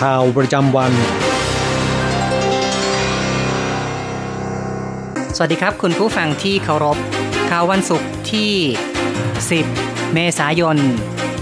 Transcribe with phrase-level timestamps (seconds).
[0.00, 0.92] ข่าวประจำวัน
[5.36, 6.96] สวัสดีครับคุณผู้ฟังที่เคารพ
[7.50, 8.52] ข่าววันศุกร์ที่
[9.52, 10.76] 10 เมษายน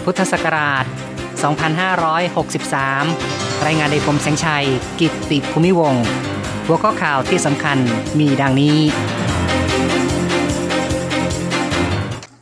[0.05, 0.85] พุทธศักราช
[2.45, 4.67] 2563 รายงานโดยผมแสงชัย
[5.01, 6.05] กิตติภูมิวงศ์
[6.67, 7.79] หัวข้อข่าวที่สำคัญ
[8.19, 8.79] มีดังนี้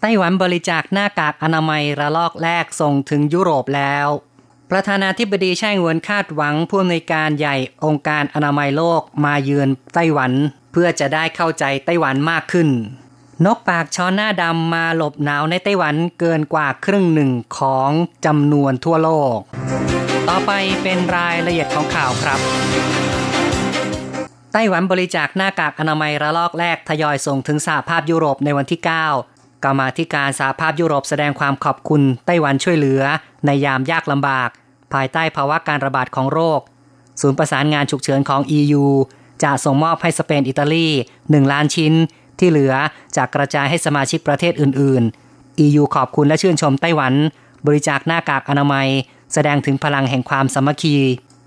[0.00, 4.08] ไต้หวันบริจาคหน้ากากอนามัยระลอกแรกส่งถึงยุโรปแล้ว
[4.70, 10.32] ประธานาธิบดีไช่เหวินคาดหวังผู้อำนวยการใหญ่องค์การอนามัยโลกมาเยือนไต้หวัน
[10.72, 12.68] เพื่อจะได้เข้าใจไต้หวันมากขึ้น
[13.44, 17.90] นกปากช้อนหน้าดำมาหลบหนาวในไต้หวันเกินกว่าครึ่งหนึ่งของ
[18.26, 19.38] จำนวนทั่วโลก
[20.28, 22.38] ต่อไปเป็นรายละเอียดของข่าวครับ
[24.52, 33.02] ไต้หวันบริจาคหน้ากากอนามัยระลอกแรกทยอยส่งถึงสหภาพยุโรปในวันที่ 9กรรมาธิการสหภาพยุโรปแสดงความขอบคุณไต้หวันช่วยเหลือ
[33.46, 34.48] ในยามยากลำบาก
[34.92, 36.60] ภายใต้ภาวะการระบาดของโรค
[37.20, 38.84] ศูนย์ประสานงานฉุกเฉินของ EU
[39.42, 40.88] จะส่งมอบให้สเปนอิตาลี
[41.20, 41.92] 1 ล้านชิ้น
[42.38, 42.74] ที่เหลือ
[43.16, 47.14] จะกระจายให้สมาชิกประเทศอื่น ๆ EU ขอบคุณและชื่นชมไต้หวัน
[47.66, 48.88] บริจาคหน้ากากอนามัย
[49.32, 50.96] แสดงถึงพลังแห่งความสามัคคี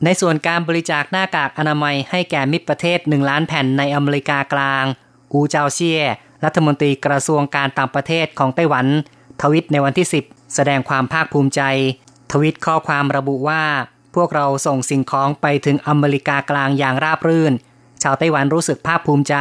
[0.03, 4.85] ในส่วนการบริจาคหน้ากากอนามัยให้แก่มิตรประเทศ 1 ล้านแผ่นในอเมริกากลาง
[5.33, 6.01] อูเจาเซีย
[6.43, 8.85] รัฐมนตรีกระทรวงการต่างประเทศของไต้หวัน
[9.41, 11.61] ทวิตในวันที่ 10 แสดงความภาคภูมิใจ
[12.31, 13.63] ทวิตข้อความระบุว่า
[14.15, 17.53] พวกเราส่งสิ่งของไปถึงอเมริกากลางอย่างราบรื่น
[18.03, 19.35] ชาวไต้หวันรู้สึกภาคภูมิใจ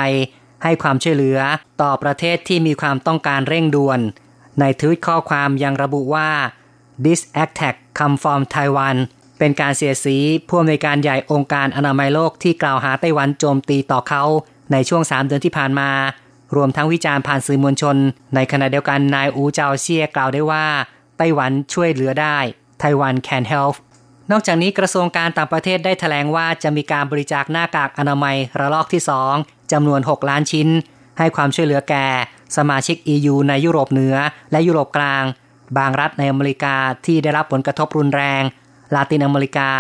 [0.63, 1.39] ให้ความช่วยเหลือ
[1.83, 4.01] ต่อประเทศที่มีความต้องการเร่งด่วน
[4.61, 6.31] ในทวิตข้อความยังระบุว่า
[7.05, 8.97] this attack come from Taiwan
[9.39, 10.17] เป็นการเสียสี
[10.49, 14.23] ผู้อำนวยการใหญ่องค์การอนามัยโลกที่กล่าวหาไต้หวันโจมตีต่อเขา
[14.73, 15.91] ในช่วง 3 เดือนที่ผ่านมา
[16.55, 17.97] รวมทั้งวิจารณ์ผ่านสื่อมวลชน
[18.35, 20.67] ในขณะเดียวกันนายอูเจาเซียกล่าวได้ว่า
[21.19, 22.39] ไต้หวันช่วยเหลือได้
[22.81, 23.75] ไต้หวัน can help
[24.31, 29.03] นอกจากนี้กระทรวงการต่างประเทศได้แถลงว่าจะมีการบริจาคหน้ากากอนามัยระลอกที่
[29.37, 30.69] 2จำนวน 6 ล้านชิ้น
[31.19, 32.07] ให้ความช่วยเหลือแก่
[32.57, 34.17] สมาชิก EU ในยุโรปเหนือ
[34.53, 35.25] และยุโรปกลาง
[35.79, 38.43] บางรัฐในอเมริกาที่ได้รับผลกระทบรุนแรง
[38.95, 39.71] ลาตินอเมริกา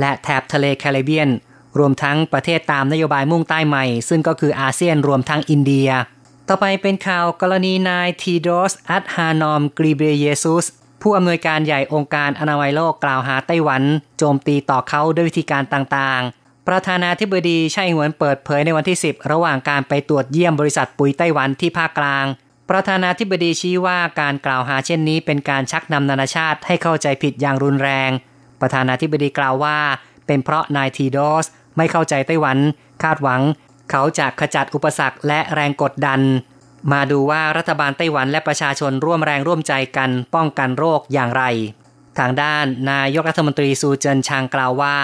[0.00, 1.28] และแถบทะเลแคริบเบียน
[1.78, 5.88] รวมทั้งประเทศตามนโยบายมุ่งใต้ใหม่ ซึ่งก็คืออาเซียนรวมทั้งอินเดีย
[6.48, 10.64] ต่อไปเป็นข่าวกรณีนายทีโดส อัตฮานอม กรีเบเยซุส
[11.02, 13.82] ผู้อำนวยการใหญ่องค์การอนามัยโลกกล่าวหาไต้หวัน
[14.18, 22.26] โจมตีต่อเขาด้วยวิธีการต่างๆ ประธานาธิบดีไช่หวนเปิดเผยในวันที่ 10 ระหว่างการไปตรวจเยี่ยมบริษัทปุ๋ยไต้หวันที่ภาคกลาง
[22.70, 28.10] ประธานาธิบดีชี้ว่าการกล่าวหาเช่นนี้ เป็นการชักนำนานาชาติให้เข้าใจผิดอย่างรุนแรง
[28.60, 29.78] ประธานาธิบดีกล่าวว่า
[30.26, 31.46] เป็นเพราะนายทีโดส
[31.76, 32.58] ไม่เข้าใจไต้หวัน
[33.02, 33.40] คาดหวัง
[33.91, 36.21] เขาจะขจัดอุปสรรคและแรงกดดัน
[36.91, 41.43] มาดูว่ารัฐบาลไต้หวันและประชาชนร่วมแรงร่วมใจกันป้องกันโรคอย่างไร
[42.19, 44.95] ทางด้านนายกรัฐมนตรีซูเจินชางกล่าวว่า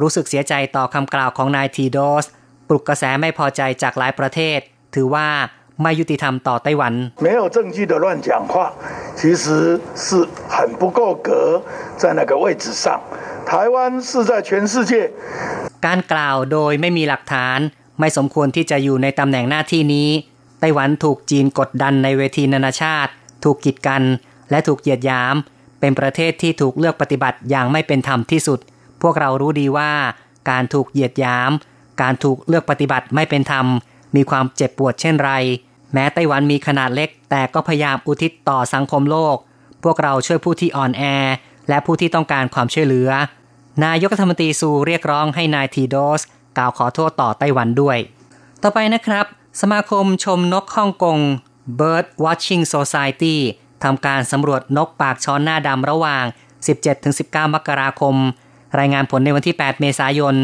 [0.00, 2.24] รู้สึกเสียใจต่อคำกล่าวของนายทีโดส
[2.68, 4.58] ปลุกกระแสไม่พอใจจากหลายประเทศ
[4.94, 5.28] ถือว่า
[5.82, 6.92] ไม่ยุติธรรมต่อไต้หวัน
[7.26, 8.54] 没有证据的乱讲话，
[9.20, 9.44] 其实
[10.04, 10.06] 是
[10.54, 11.28] 很不够格
[12.00, 12.84] 在那个位置上。
[13.50, 13.76] 台湾
[14.08, 14.92] 是在全世界
[15.86, 17.58] การกล่าวโดยไม่มีหลักฐาน
[17.99, 20.09] ไม่สมควรที่จะอยู่ในตำแหน่งหน้าที่นี้
[20.59, 23.11] ไต้หวันถูกจีนกดดันในเวทีนานาชาติ
[23.43, 24.03] ถูกกีดกัน
[24.49, 25.35] และถูกเหยียดหยาม
[25.79, 28.59] เป็นประเทศที่ถูกเลือกปฏิบัติอย่างไม่เป็นธรรมที่สุด
[29.01, 29.91] พวกเรารู้ดีว่า
[30.49, 31.51] การถูกเหยียดหยาม
[32.01, 33.65] การถูกเลือกปฏิบัติไม่เป็นธรรม
[34.15, 35.31] มีความเจ็บปวดเช่นไร
[35.93, 39.35] แม้ไต้หวันมีขนาดเล็ก แต่ก็พยายามอุทิศต่อสังคมโลก
[39.83, 41.03] พวกเราช่วยผู้ที่อ่อนแอ
[41.69, 43.09] และผู้ที่ต้องการความช่วยเหลือ
[43.85, 46.21] นายกรัฐมนตรีซูเรียกร้องให้นายทีโดส
[46.57, 47.97] กล่าวขอโทษต่อไต้หวันด้วย
[48.63, 49.25] ต่อไปนะครับ
[49.61, 51.17] สมาคมชมนกฮ่องกง
[51.79, 53.35] Bird Watching Society
[53.83, 56.25] ทำการสำรวจนกปากช้อนหน้าดำระหว่าง
[56.89, 58.15] 17-19 มกราคม
[58.79, 60.35] รายงานผลในวันที่ 8 เมษายน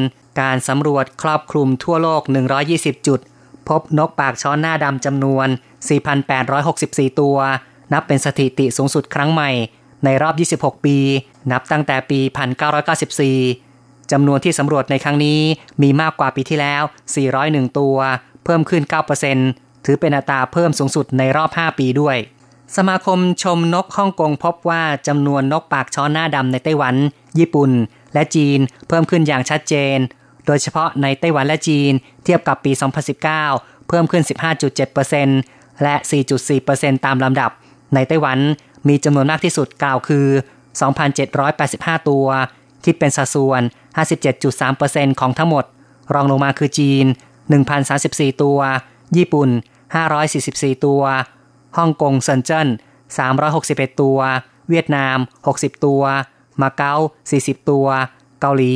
[0.42, 2.22] การสำรวจครอบคลุมทั่วโลก
[2.66, 3.20] 120 จุด
[3.68, 5.48] พบนกปากช้อนหน้าดำจำนวน
[6.34, 7.38] 4,864 ตัว
[7.94, 9.52] นับเป็นสถิติสูงสุดครั้งใหม่
[10.06, 10.30] ในรอ
[10.60, 10.98] บ 26 ปี
[11.52, 12.20] นับตั้งแต่ปี
[12.84, 13.75] 1994
[14.12, 15.40] จำนวนที่สำรวจในครั้งนี้
[15.82, 16.84] มีมากกว่าปีที่แล้ว
[17.30, 17.98] 401 ตัว
[18.44, 18.84] เพิ่มขึ้น
[19.34, 22.18] 9%ถือเป็นอัตราเพิ่มสูงสุดในรอบ 5 ปีด้วย
[22.76, 26.96] สมาคมชมนกฮ่องกงพบว่าจำนวนนกปากช้อนหน้าดำในไต้หวัน
[27.40, 27.72] ญี่ปุ่น
[28.14, 29.98] และจีนเพิ่มขึ้นอย่างชัดเจน
[30.46, 31.92] โดยเฉพาะในไต้หวันและจีน
[32.24, 32.72] เทียบกับปี
[33.30, 34.24] 2019 เพิ่มขึ้น
[35.04, 35.96] 15.7%และ
[36.50, 37.52] 4.4%ตามลำดับ
[37.96, 38.40] ในไต้หวัน
[38.88, 40.28] มีจำนวนมากที่สุดกล่าวคือ
[41.38, 42.28] 2,785 ตัว
[42.84, 43.62] คิดเป็นสัดส่วน
[44.40, 45.66] 57.3%ของทั้งหมด
[46.14, 47.06] รองลงมาคือจีน
[47.74, 48.60] 1,034 ตัว
[49.18, 49.50] ญี่ปุ่น
[50.18, 51.04] 544 ตัว
[51.78, 52.68] ฮ่องกงเซินเจิ้น
[53.34, 54.20] 361 ตัว
[54.70, 55.18] เวียดนาม
[55.52, 56.04] 60 ตัว
[56.62, 56.96] มาเก๊า
[57.32, 57.88] 40 ตัว
[58.42, 58.74] เกาหลี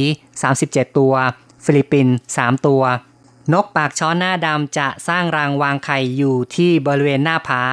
[0.47, 1.13] 37 ตัว
[1.65, 2.83] ฟิลิปปินส์ 3 ตัว
[3.53, 7.63] นกปากช้อนหน้าดำจะสร้างรังวางไข่อยู่ที่บริเวณหน้าผา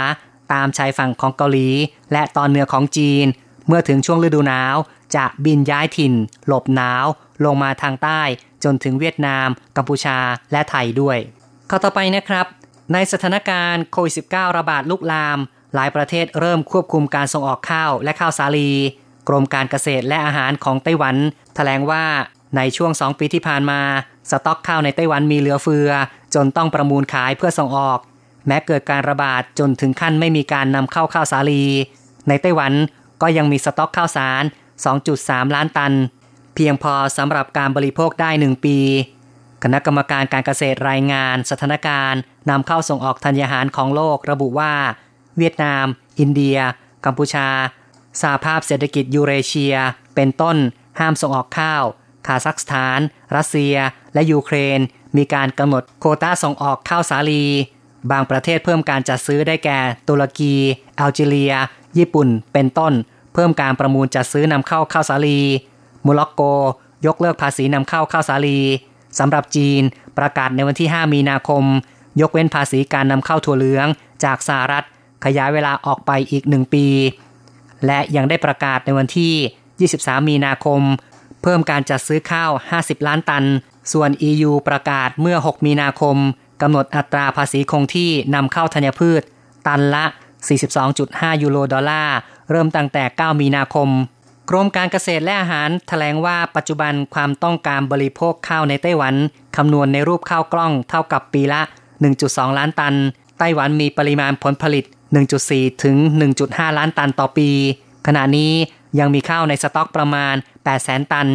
[0.53, 1.69] ตามชายฝั่งของเกาหลี
[2.13, 3.27] และตอนเหนือของจีน
[3.67, 4.77] เมื่อถึงช่วงฤดูหนาว
[5.17, 6.15] จะบินย้ายถิ่น
[6.47, 7.05] หลบหนาว
[7.45, 8.23] ลงมาทางใต้
[8.65, 10.19] จนถึงเวียดนาม กัมพูชา
[10.53, 11.19] และไทยด้วย
[11.71, 12.47] ข้อต่อไปนะครับ
[12.93, 15.39] ในสถานการณ์โควิด -19 ระบาดลุกลาม
[15.75, 18.71] หลายประเทศเริ่มควบคุมการส่งออกข้าวและข้าวสาลี
[19.29, 21.17] กรมการเกษตรและอาหารของไต้หวัน
[21.55, 22.05] แถลงว่า
[22.57, 23.81] ในช่วง 2 ปีที่ผ่านมา
[24.31, 25.91] สต็อกข้าวในไต้หวันมีเหลือเฟือ
[26.35, 27.99] จนต้องประมูลขายเพื่อส่งออก
[28.47, 31.65] แม้เกิดการระบาดจนถึงขั้นไม่มีการนำเข้าข้าวสาลี
[32.29, 32.73] ในไต้หวัน
[33.23, 34.43] ก็ยังมีสต็อกข้าวสาร
[34.99, 35.93] 2.3 ล้านตัน
[36.57, 38.79] เพียงพอสำหรับการบริโภคได้ 1 ปี
[39.63, 42.21] คณะกรรมการการเกษตรรายงาน สถานการณ์
[42.51, 44.75] นำเข้าส่งออกธัญญาหารของโลกระบุว่า
[45.39, 45.87] เวียดนาม
[46.19, 46.59] อินเดีย
[47.05, 47.49] กัมพูชา
[48.21, 49.77] สหภาพเศรษฐกิจยูเรเชีย
[50.15, 50.57] เป็นต้น
[50.99, 51.85] ห้ามส่งออกข้าว
[52.27, 53.01] คาซัคสถาน
[53.37, 53.77] รัสเซีย
[54.15, 54.81] และยูเครน
[55.17, 57.45] มีการกำหนดโคต้าส่งออกข้าวสาลี
[58.11, 60.55] บางประเทศเพิ่มการจัดซื้อได้แก่ ตุรกี
[60.97, 61.55] แอลจีเรีย
[61.99, 62.93] ญี่ปุ่น เป็นต้น
[63.35, 65.41] เพิ่มการประมูลจัดซื้อนำเข้าข้าวสาลี
[66.07, 66.43] โมร็อกโก
[67.07, 68.61] ยกเลิกภาษีนำเข้าข้าวสาลี
[69.19, 69.83] สำหรับจีน
[70.19, 71.65] ประกาศในวันที่ 5 มีนาคม
[72.21, 73.87] ยกเว้นภาษีการนำเข้าถั่วเหลือง
[74.25, 74.85] จากสหรัฐ
[75.25, 76.87] ขยายเวลาออกไปอีกหนึ่งปี
[77.87, 80.81] และยังได้ประกาศในวันที่ 23 มีนาคม
[81.43, 83.45] เพิ่มการจัดซื้อข้าว 50 ล้านตัน
[83.93, 86.17] ส่วน EU ประกาศเมื่อ 6 มีนาคม
[86.63, 89.23] กำหนดอัตราภาษีคงที่นำเข้าธัญพืช
[89.67, 90.05] ตันละ
[90.73, 92.17] 42.5 ยูโรดอลลาร์
[92.51, 93.89] เริ่มตั้งแต่ 9 มีนาคม
[94.51, 99.15] กรมการเกษตรและอาหารแถลงว่าปัจจุบันความต้องการบริโภคข้าวในไต้หวัน
[99.57, 101.61] คำนวณในรูปข้าวกล้องเท่ากับปีละ
[102.11, 102.95] 1.2 ล้านตัน
[103.39, 104.85] ไต้หวันมีปริมาณผลผลิต
[105.33, 105.97] 1.4 ถึง
[106.37, 107.51] 1.5 ล้านตันต่อปี
[108.07, 108.53] ขณะนี้
[108.99, 110.35] ยังมีข้าวในสต็อกประมาณ
[110.73, 111.29] 800,000 ตัน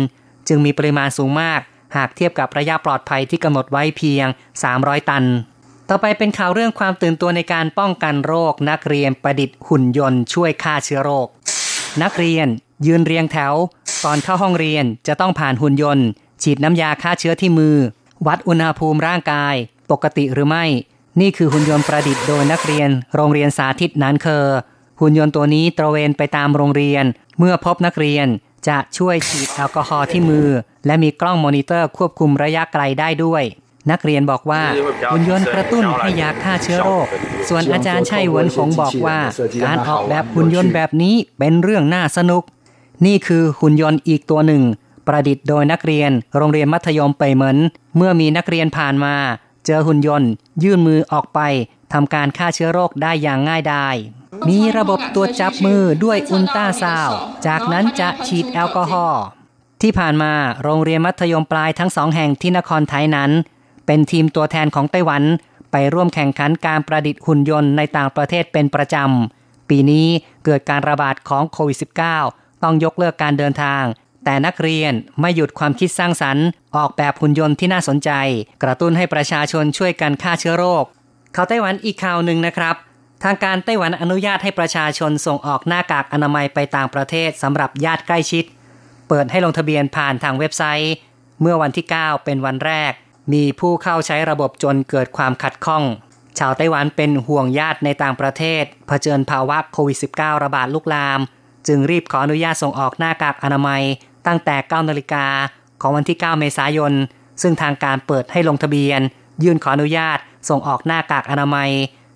[0.48, 1.60] จึงมีปริมาณสูงมาก
[1.96, 4.28] หากเทียบกับระยะปลอดภัยที่กำหนดไว้เพียง
[4.68, 5.26] 300 ตัน
[5.90, 11.28] ต่อไปเป็นข่าวเรื่องความตื่นตัวในการป้องกันโรค นักเรียนประดิษฐ์หุ่นยนต์ช่วยฆ่าเชื้อโรค
[12.04, 12.48] นักเรียน
[12.86, 13.54] ยืนเรียงแถว
[14.06, 16.08] ก่อนเข้าห้องเรียนจะต้องผ่านหุ่นยนต์
[16.44, 17.76] ฉีดน้ำยาฆ่าเชื้อที่มือ
[18.28, 19.56] วัดอุณหภูมิร่างกาย
[19.92, 20.66] ปกติหรือไม่
[21.20, 24.48] นี่คือหุ่นยนต์ประดิษฐ์โดยนักเรียน โรงเรียนสาธิตนานเคอ
[25.00, 27.06] หุ่นยนต์ตัวนี้ตระเวนไปตามโรงเรียน
[27.40, 28.28] เมื่อพบนักเรียน
[28.68, 30.48] จะช่วยฉีดแอลกอฮอล์ที่มือ
[30.86, 33.44] และมีกล้องมอนิเตอร์ควบคุมระยะไกลได้ด้วย
[33.92, 34.64] นักเรียนบอกว่า
[35.12, 37.08] หุ่นยนต์กระตุ้นให้ยาฆ่าเชื้อโรค
[37.50, 39.18] ส่วนอาจารย์ชัยเวินหงบอกว่า
[39.66, 42.44] การออกแบบหุ่นยนต์แบบนี้เป็นเรื่องน่าสนุก
[43.06, 44.64] นี่คือหุ่นยนต์อีกตัวหนึ่ง
[45.08, 47.58] ประดิษฐ์โดยนักเรียนโรงเรียนมัธยมไปเหมือน
[47.98, 49.16] เมื่อมีนักเรียนผ่านมา
[49.66, 50.30] เจอหุ่นยนต์
[50.64, 51.40] ยื่นมือออกไป
[51.94, 53.96] ทำการฆ่าเชื้อโรคได้อย่างง่ายดาย
[54.50, 59.24] มีระบบตัวจับมือด้วยอุลตราซาวด์จากนั้นจะฉีดแอลกอฮอล์
[59.82, 63.32] ที่ผ่านมาโรงเรียนมัธยมปลายทั้งสองแห่งที่นครไทยนั้น
[63.86, 65.24] เป็นทีมตัวแทนของไต้หวัน
[65.72, 70.08] ไปร่วมแข่งขันการประดิษฐ์หุ่นยนต์ในต่างประเทศเป็นประจำ ปีนี้
[70.46, 73.84] เกิดการระบาดของโควิด -19 ต้องยกเลิกการเดินทาง
[74.26, 76.46] แต่นักเรียนไม่หยุดความคิดสร้างสรรค์
[76.78, 78.12] ออกแบบหุ่นยนต์ที่น่าสนใจ
[78.64, 80.84] กระตุ้นให้ประชาชนช่วยกันฆ่าเชื้อโรค
[81.36, 82.76] ข่าวไต้หวันอีกข่าวหนึ่งนะครับ
[83.24, 88.46] ทางการไต้หวันอนุญาตให้ประชาชนส่งออกหน้ากากอนามัยไปต่างประเทศสำหรับญาติใกล้ชิด
[89.08, 90.94] เปิดให้ลงทะเบียนผ่านทางเว็บไซต์
[91.42, 92.92] เมื่อวันที่ 9 เป็นวันแรก
[93.34, 95.84] มีผู้เข้าใช้ระบบจนเกิดความขัดข้อง
[96.40, 101.20] ชาวไต้หวันเป็นห่วงญาติในต่างประเทศเผชิญภาวะโควิด -19 ระบาดลุกลาม
[101.68, 103.82] จึงรีบขออนุญาตส่งออกหน้ากากอนามัย
[104.28, 105.26] ตั้งแต่ 9 นาฬิกา
[105.82, 106.94] ของวันที่ 9 เมษายน
[107.42, 109.02] ซึ่งทางการเปิดให้ลงทะเบียน
[109.44, 110.18] ยื่นขออนุญาต
[110.50, 111.70] ส่งออกหน้ากากอนามัย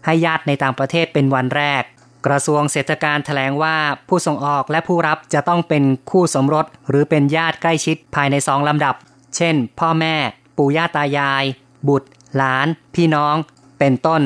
[0.06, 1.84] ให้ญาติในต่างประเทศเป็นวันแรก
[2.26, 8.96] กระทรวงเศรษฐการแถลงว่าผู้ส่งออกและผู้รับจะต้องเป็นคู่สมรส หรือเป็นญาติใกล้ชิดภายในสองลำดับ
[9.36, 10.16] เช่น พ่อแม่
[10.58, 11.44] ปู่ย่าตายาย
[11.88, 13.36] บุตร หลาน พี่น้อง
[13.80, 14.22] เป็นต้น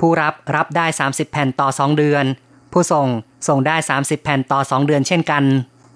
[0.00, 2.24] ผู้รับรับได้ 30 แผ่นต่อ 2 เดือน
[2.72, 3.06] ผู้ส่ง
[3.48, 5.44] ส่งได้ 30 แผ่นต่อ 2 เดือนเช่นกัน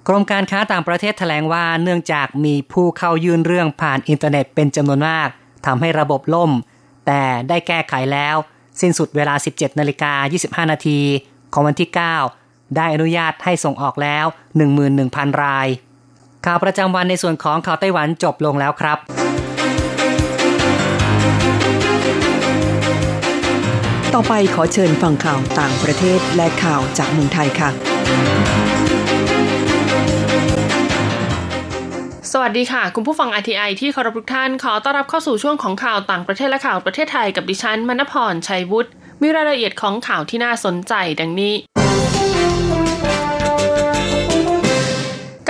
[0.09, 5.29] กรมการค้าต่างประเทศแถลงว่าเนื่องจากมีผู้เข้ายื่นเรื่องผ่านอินเทอร์เน็ตเป็นจำนวนมาก
[5.67, 6.51] ทำให้ระบบล่ม
[7.07, 8.37] แต่ได้แก้ไขแล้ว
[8.81, 10.13] สิ้นสุดเวลา 17นาฬิกา
[10.65, 11.01] 25 นาที
[11.53, 11.91] ของวันที่
[12.33, 14.25] 9 ได้อนุญาตให้ส่งออกแล้ว
[14.83, 15.69] 11,000 ราย
[16.45, 18.99] ข่าวประจำวันในส่วนของข่าวไต้หวันจบลงแล้วครับ
[24.15, 27.71] ต่อไปขอเชิญฟังข่าวต่างประเทศและข่าวจากเมืองไทยค่ะ
[32.33, 38.91] สวัสดีค่ะ คุณผู้ฟัง RTI ที่เคารพทุกท่าน ขอต้อนรับเข้าสู่ช่วงของข่าวต่างประเทศและข่าวประเทศไทยกับดิฉันมณพรชัยวุฒิ
[39.23, 41.55] มีรายละเอียดของข่าวที่น่าสนใจดังนี้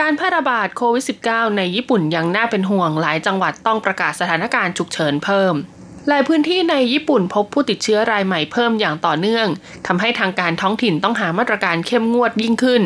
[0.01, 5.55] การแพร่ระบาดโควิด -19 ในญี่ปุ่นยังน่าเป็นห่วงหลายจังหวัดต้องประกาศสถานการณ์ฉุกเฉินเพิ่ม
[6.09, 9.47] หลายพื้นที่ในญี่ปุ่นพบผู้ติดเชื้อรายใหม่เพิ่มอย่างต่อเนื่อง
[9.87, 12.83] ทำให้ทางการท้องถิ่นต้องหามาตรการเข้มงวดยิ่งขึ้น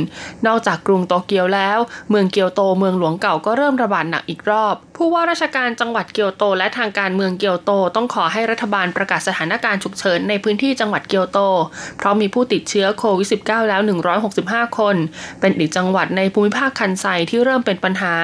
[0.46, 1.78] นอกจากกรุงโตเกียวแล้ว
[2.10, 11.38] เมืองเกียวโตเมืองหลวงเก่าก็เริ่มระบาดหนักอีกรอบ ผู้ว่าราชการจังหวัดเกียวโต และทางการเมืองเกียวโตต้องขอให้รัฐบาลประกาศสถานการณ์ฉุกเฉินในพื้นที่จังหวัดเกียวโต
[11.98, 13.80] เพราะมีผู้ติดเชื้อโควิด -19 แล้ว
[14.30, 14.96] 165 คน
[15.40, 18.14] เป็นอีกจังหวัดในภูมิภาคคันไซที่เริ่มเป็นปัญหา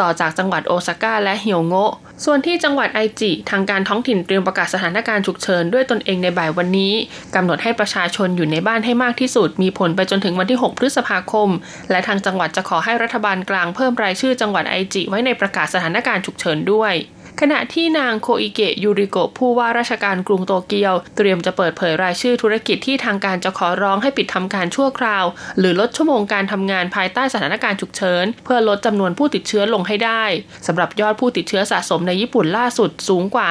[0.00, 1.92] ต่อจากจังหวัดโอซาก้าและเฮียวโงะ
[2.24, 6.92] ส่วนที่จังหวัดไอจิ ทางการท้องถิ่นเตรียมประกาศสถานการณ์ฉุกเฉินด้วยตนเองในบ่ายวันนี้
[7.34, 11.48] กำหนดให้ประชาชนอยู่ในบ้านให้มากที่สุด มีผลไปจนถึงวันที่ 6 พฤษภาคม
[11.90, 16.92] และทางจังหวัดจะขอให้รัฐบาลกลางเพิ่มรายชื่อจังหวัดไอจิ ไว้ในประกาศสถานการณ์ฉุกเฉินด้วย
[17.40, 25.24] ขณะที่นางโคอิเกะยูริโกะผู้ว่าราชการกรุงโตเกียว เตรียมจะเปิดเผยรายชื่อธุรกิจที่ทางการจะขอร้องให้ปิดทำการชั่วคราว
[25.58, 30.24] หรือลดชั่วโมงการทำงานภายใต้สถานการณ์ฉุกเฉิน เพื่อลดจำนวนผู้ติดเชื้อลงให้ได้
[30.66, 33.46] สำหรับยอดผู้ติดเชื้อสะสมในญี่ปุ่นล่าสุดสูงกว่า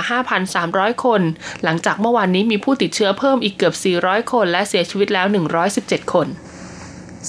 [0.49, 1.21] 5,300 คน
[1.63, 5.27] หลังจากเมื่อวานนี้มีผู้ติดเชื้อเพิ่มอีกเกือบ 400 คน และเสียชีวิตแล้ว
[5.69, 6.27] 117 คน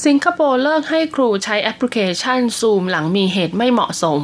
[0.04, 4.22] สิงคโปร์เลิกให้ครูใช้แอปพลิเคชันซูมหลังมีเหตุไม่เหมาะสม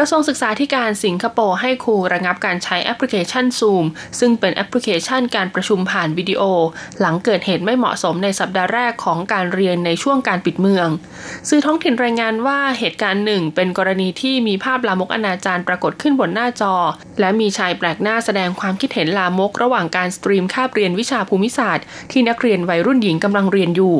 [0.00, 3.84] กระทรวงศึกษาธิการสิงคโปร์ให้ครูระงับการใช้แอปพลิเคชัน Zoom
[4.18, 6.42] ซึ่งเป็นแอปพลิเคชันการประชุมผ่านวิดีโอ
[7.00, 10.88] หลังเกิดเหตุไม่เหมาะสมในสัปดาห์แรกของการเรียนในช่วงการปิดเมือง
[11.48, 16.74] สื่อท้องถิ่นรายงานว่าเหตุการณ์หนึ่งเป็นกรณีที่มีภาพลามกอนาจารปรากฏขึ้นบนหน้าจอ
[17.20, 23.96] และมีชายแปลกหน้าแสดงความคิดเห็นลามก ระหว่างการสตรีมคาบเรียนวิชาภูมิศาสตร์ ที่นักเรียนวัยรุ่นหญิงกำลังเรียนอยู่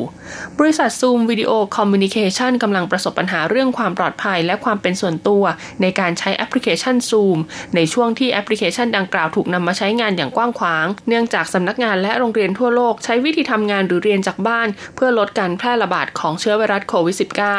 [0.58, 5.44] บริษัท Zoom Video Communication กำลังประสบปัญหาเรื่องความปลอดภัยและความเป็นส่วนตัว
[5.80, 7.38] ในการใช้แอปพลิเคชัน Zoom
[7.74, 17.16] ในช่วงที่แอปพลิเคชันดังกล่าวถูกนำมาใช้งานอย่างกว้างขวาง เนื่องจากสำนักงานและโรงเรียนทั่วโลกใช้วิธีทำงานหรือเรียนจากบ้าน เพื่อลดการแพร่ระบาดของเชื้อไวรัสโควิด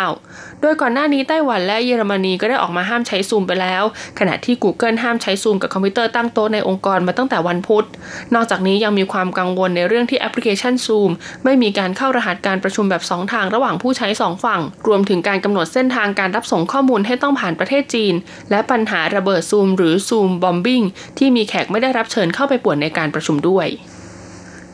[0.10, 3.84] -19 โดยก่อนหน้านี้ไต้หวันและเยอรมนีก็ได้ออกมาห้ามใช้ซูมไปแล้ว
[4.20, 7.86] ขณะที่ Google ห้ามใช้ซูมกับคอมพิวเตอร์ตั้งโต๊ะในองค์กรมาตั้งแต่วันพุธ
[8.36, 11.12] นอกจากนี้ยังมีความกังวลในเรื่องที่แอปพลิเคชันซูม
[11.44, 18.14] ไม่มีการเข้ารหัสการประชุมแบบ 2 ทางระหว่างผู้ใช้ 2 ฝั่ง รวมถึงการกำหนดเส้นทางการรับส่งข้อมูลให้ต้องผ่านประเทศจีน
[18.52, 20.82] และปัญหาระเบิดซูมหรือซูมบอมบิง
[21.18, 23.68] ที่มีแขกไม่ได้รับเชิญเข้าไปป่วนในการประชุมด้วย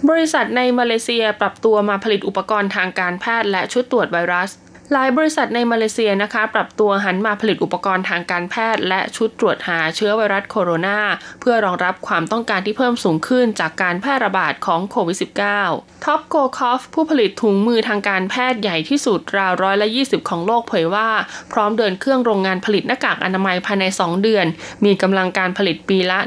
[0.10, 4.52] บริษัทในมาเลเซียปรับตัวมาผลิตอุปกรณ์ทางการแพทย์และชุดตรวจไวรัส
[4.94, 11.00] หลายบริษัทในมาเลเซียนะคะ ปรับตัวหันมาผลิตอุปกรณ์ทางการแพทย์ และชุดตรวจหาเชื้อไวรัสโคโรนา
[11.42, 15.18] เพื่อรองรับความต้องการที่เพิ่มสูงขึ้นจากการแพร่ระบาดของโควิด
[15.62, 21.10] -19 ท็อปโกคอฟผู้ผลิตถุงมือทางการแพทย์ใหญ่ที่สุดราวร้อยละ20 ของโลกเผยว่า
[21.52, 24.46] พร้อมเดินเครื่องโรงงานผลิตหน้ากากอนามัยภายใน 2 เดือน
[24.86, 26.20] มีกำลังการผลิตปีละ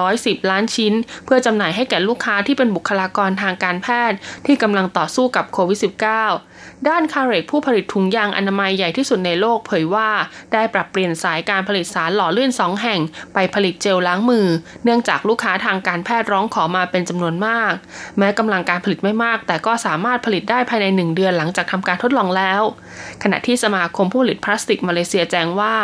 [0.00, 0.92] 110 ล้านชิ้น
[1.24, 5.78] เพื่อจำหน่ายให้แก่ลูกค้าที่เป็นบุคลากรทางการแพทย์ ที่กำลังต่อสู้กับโควิด
[6.32, 10.08] -19 ด้านคาเรกผู้ผลิตถุงยางอนามัยใหญ่ที่สุดในโลกเผยว่า
[10.52, 13.00] ได้ปรับเปลี่ยนสายการผลิตสารหล่อลื่นสองแห่ง
[13.34, 14.46] ไปผลิตเจลล้างมือ
[14.84, 17.72] เนื่องจากลูกค้าทางการแพทย์ร้องขอมาเป็นจำนวนมาก
[18.18, 22.62] แม้กำลังการผลิตไม่มาก แต่ก็สามารถผลิตได้ภายในหนึ่งเดือนหลังจากทำการทดลองแล้ว
[23.22, 25.74] ขณะที่สมาคมผู้ผลิตพลาสติกมาเลเซียแจ้งว่า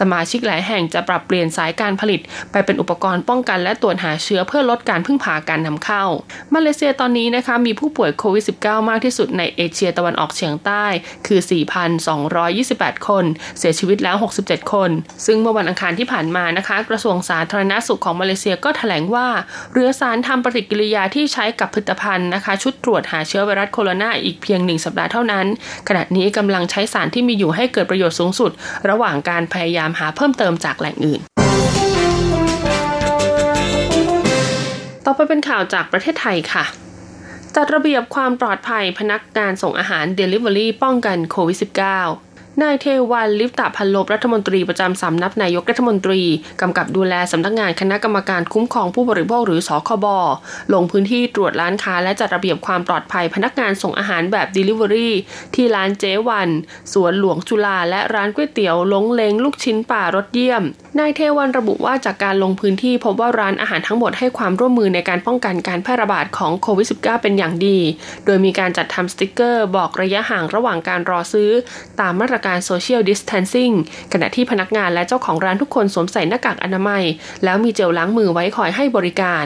[0.00, 2.20] สมาชิกหลายแห่งจะปรับเปลี่ยนสายการผลิต
[2.52, 6.04] ไปเป็นอุปกรณ์ป้องกัน และตรวจหาเชื้อเพื่อลดการพึ่งพาการนำเข้า
[6.54, 10.84] มาเลเซียตอนนี้นะคะมีผู้ป่วยโควิด -19 มากที่สุดในเอเชียตะวันออกเฉียงใต้
[11.26, 11.40] คือ
[11.72, 13.24] 4,228 คน
[13.58, 14.90] เสียชีวิตแล้ว 67 คน
[15.26, 19.28] ซึ่งเมื่อวันอังคารที่ผ่านมานะคะ กระทรวงสาธารณาสุขของมาเลเซียก็ถแถลงว่า
[19.72, 25.46] เรือสารทำปฏิกิริยาที่ใช้กับผลิตภัณฑ์นะคะ ชุดตรวจหาเชื้อไวรัสโคโรนาอีกเพียงหนึ่งสัปดาห์เท่านั้น
[25.88, 28.50] ขณะนี้กำลังใช้สารที่มีอยู่ให้เกิดประโยชน์สูงสุด
[28.88, 31.20] ระหว่างการพยายามหาเพิ่มเติมจากแหล่งอื่น
[35.06, 36.64] ต่อไปเป็นข่าวจากประเทศไทยค่ะ
[37.56, 46.22] จัดระเบียบความปลอดภัยพนักงานส่งอาหาร Delivery ป้องกันโควิด -19 นายเทวันลิปตาพันลบรัฐมนตรีประจำสำนักนายกรัฐมนตรี
[46.60, 50.06] กำกับดูแลสำนักงานคณะกรรมการคุ้มครองผู้บริโภคหรือสคบ
[50.72, 55.10] ลงพื้นที่ตรวจร้านค้าและจัดระเบียบความปลอดภัยพนักงานส่งอาหารแบบ Delivery
[55.54, 56.48] ที่ร้านเจวัน
[56.92, 60.62] สวนหลวงจุฬาและร้านก๋วยเตี๋ยวลงเลงลูกชิ้นป่ารสเยี่ยม
[61.00, 67.78] นายเทวันระบุว่าจากการลงพื้นที่พบว่าร้านอาหารทั้งหมดให้ความร่วมมือในการป้องกันการแพร่ระบาดของโควิด -19 เป็นอย่างดี
[68.24, 71.50] โดยมีการจัดทำสติกเกอร์ บอกระยะห่างระหว่างการรอซื้อ
[72.00, 73.74] ตามมาตรการ Social Distancing
[74.12, 77.02] ขณะที่พนักงานและเจ้าของร้านทุกคนสวมใส่หน้ากากอนามัย
[77.44, 79.44] แล้วมีเจลล้างมือไว้คอยให้บริการ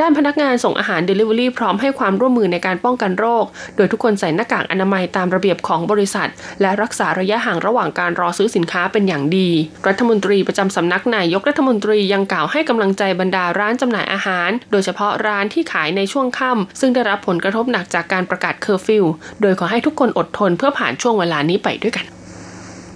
[0.00, 3.44] ด้านพนักงานส่งอาหาร Delivery พร้อมให้ความร่วมมือในการป้องกันโรค
[3.76, 6.28] โดยทุกคนใส่หน้ากากอนามัยตามระเบียบของบริษัท
[6.60, 9.48] และรักษาระยะห่างระหว่างการรอซื้อสินค้าเป็นอย่างดี
[9.86, 19.04] รัฐมนตรีประจำสำนักนายกรัฐมนตรียังกล่าวให้กำลังใจบรรดาร้านจำหน่ายอาหาร โดยเฉพาะร้านที่ขายในช่วงค่ำซึ่งได้รับผลกระทบหนักจากการประกาศเคอร์ฟิว
[19.40, 22.06] โดยขอให้ทุกคนอดทนเพื่อผ่านช่วงเวลานี้ไปด้วยกัน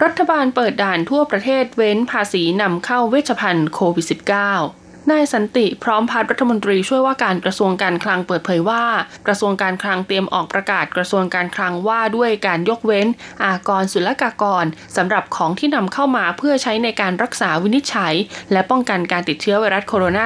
[0.05, 8.85] รัฐบาลเปิดด่านทั่วประเทศเว้นภาษีนำเข้าเวชภัณฑ์โควิด -19 นายสันติพร้อมพัฒรัฐมนตรีช่วยว่าการกระทรวงการคลังเปิดเผยว่า
[9.27, 13.07] กระทรวงการคลังเตรียมออกประกาศกระทรวงการคลังว่าด้วยการยกเว้น
[13.45, 14.65] อากรศุลกากร
[14.97, 18.15] สำหรับของที่นำเข้ามาเพื่อใช้ในการรักษาวินิจฉัย
[18.53, 20.19] และป้องกันการติดเชื้อไวรัสโคโรน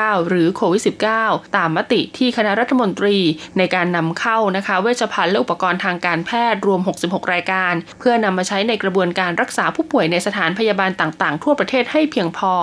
[0.00, 0.82] า 2019 หรือโควิด
[1.18, 3.16] -19 ตามมติที่คณะรัฐมนตรี
[3.58, 12.54] ในการนำเข้านะคะเวชภัณฑ์และอุปกรณ์ทางการแพทย์รวม 66 รายการ เพื่อนำมาใช้ในกระบวนการรักษาผู้ป่วยในสถานพยาบาลต่าง ๆ ทั่วประเทศให้เพียงพอ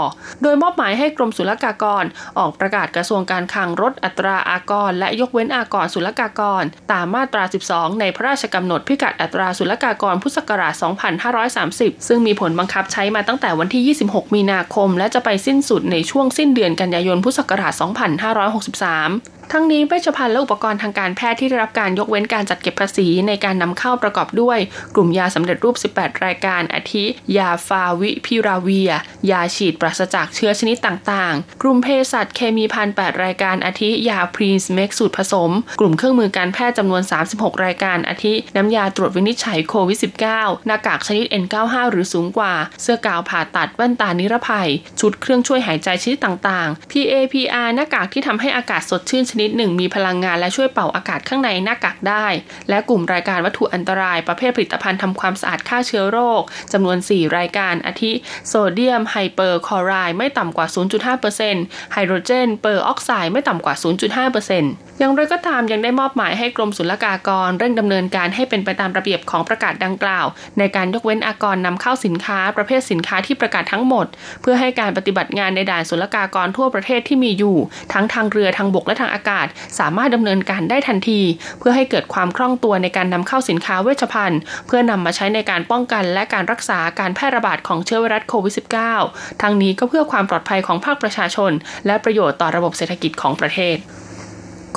[0.42, 2.04] โดยมอบหมายให้กรมศุลกากร
[2.40, 10.74] ออกประกาศกระทรวงการคลังลดอัตราอากร และยกเว้นอากรศุลกากร ตามมาตรา 12 ในพระราชกำหนดพิกัดอัตราศุลกากรพุทธศักราช
[11.40, 24.60] 2530 ซึ่งมีผลบังคับใช้มาตั้งแต่วันที่ 26 มีนาคม และจะไปสิ้นสุดในช่วงสิ้นเดือนกันยายนพุทธศักราช 2563 ทั้งนี้เวชภัณฑ์และอุปกรณ์ทางการแพทย์ที่ได้รับการยกเว้นการจัดเก็บภาษีในการนำเข้าประกอบด้วย
[24.96, 27.06] กลุ่มยาสำเร็จรูป 18 รายการอาทิ
[27.38, 28.92] ยาฟาวิพิราเวีย
[29.32, 37.02] ยาฉีดปราศจากเชื้อชนิดต่างๆ กลุ่มเภสัชเคมีพัน8รายการอาทิ ยาพรีนสเม็กสูตรผสม กลุ่มเครื่องมือการแพทย์จำนวน
[37.34, 39.98] 36 รายการอาทิ น้ำยาตรวจวินิจฉัยโควิด
[40.32, 52.28] -19 หน้ากากชนิด N95 หรือสูงกว่า เสื้อกาวผ่าตัดแว่นตานิรภัย ชุดเครื่องช่วยหายใจชนิดต่างๆ PAPR หน้ากากที่ทำให้อากาศสดชื่นชนิดหนึ่งมีพลังงานและช่วยเป่าอากาศข้างในหน้ากากได้
[52.70, 56.42] และกลุ่มรายการวัตถุอันตรายประเภทผลิตภัณฑ์ทำความสะอาดฆ่าเชื้อโรค
[56.74, 58.12] จำนวน 4 รายการอาทิ
[58.48, 60.68] โซเดียมไฮเปอร์คลอไรด์ไม่ต่ำกว่า
[61.30, 63.76] 0.5%ไฮโดรเจน เปอร์ออกไซด์ไม่ต่ำกว่า
[64.46, 70.26] 0.5% อย่างไรก็ตามยังได้มอบหมายให้กรมศุลกากรเร่งดำเนินการให้เป็นไปตามระเบียบของประกาศดังกล่าว
[70.60, 74.06] ในการยกเว้นอากรนำเข้าสินค้า ประเภทสินค้าที่ประกาศทั้งหมด
[74.42, 77.58] เพื่อให้การปฏิบัติงานในด่านศุลกากรทั่วประเทศที่มีอยู่
[77.94, 79.48] ทั้งทางเรือทางบกและทางอากาศ
[79.80, 81.22] สามารถดำเนินการได้ทันที
[81.60, 88.54] เพื่อให้เกิดความคล่องตัวในการนำเข้าสินค้าเวชภัณฑ์ เพื่อนำมาใช้ในการป้องกันและการรักษาการแพร่ระบาดของเชื้อไวรัสโควิด
[88.98, 91.52] -19 ทั้งนี้ก็เพื่อความปลอดภัยของภาคประชาชน
[91.86, 93.78] และประโยชน์ต่อระบบเศรษฐกิจของประเทศ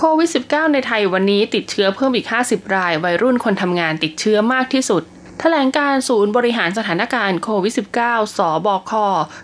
[0.02, 5.02] โควิด -19 ในไทยวันนี้ติดเชื้อเพิ่มอีก 50 ราย วัยรุ่นคนทำงานติดเชื้อมากที่สุด
[5.42, 8.92] แถลงการศูนย์บริหารสถานการณ์โควิด -19 สบค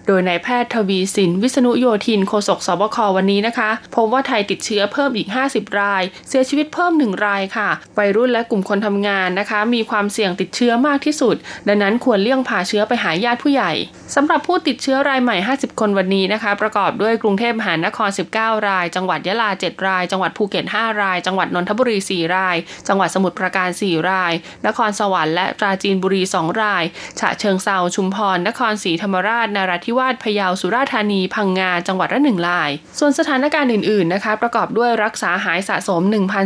[0.07, 11.37] โดยนายแพทย์ทวีสิน วิษณุโยธินโฆษกสบค วันนี้นะคะ พบว่าไทยติดเชื้อเพิ่มอีก 50 ราย เสียชีวิตเพิ่ม 1 รายค่ะ วัยรุ่นและกลุ่มคนทำงานนะคะ มีความเสี่ยงติดเชื้อมากที่สุด
[11.69, 13.73] ดังนั้นควรเลี่ยงพาเชื้อไปหาญาติผู้ใหญ่
[14.15, 22.57] สำหรับผู้ติดเชื้อรายใหม่ 50 คนวันนี้นะคะ ประกอบด้วยกรุงเทพมหานคร 19 ราย จังหวัดยะลา 7 ราย จังหวัดภูเก็ต 5 ราย จังหวัดนนทบุรี 4 ราย
[22.89, 24.33] จังหวัดสมุทรปราการ 4 ราย
[24.67, 26.85] นครสวรรค์และปราจีนบุรี 2 ราย
[27.21, 36.03] ฉะเชิงเซาชุมพร นครศรีธรรมราช นาราธิวาส พะเยา สุราษฎร์ธานี พังงา จังหวัดละหนึ่งราย ส่วนสถานการณ์อื่นๆนะคะ ประกอบด้วยรักษาหายสะสม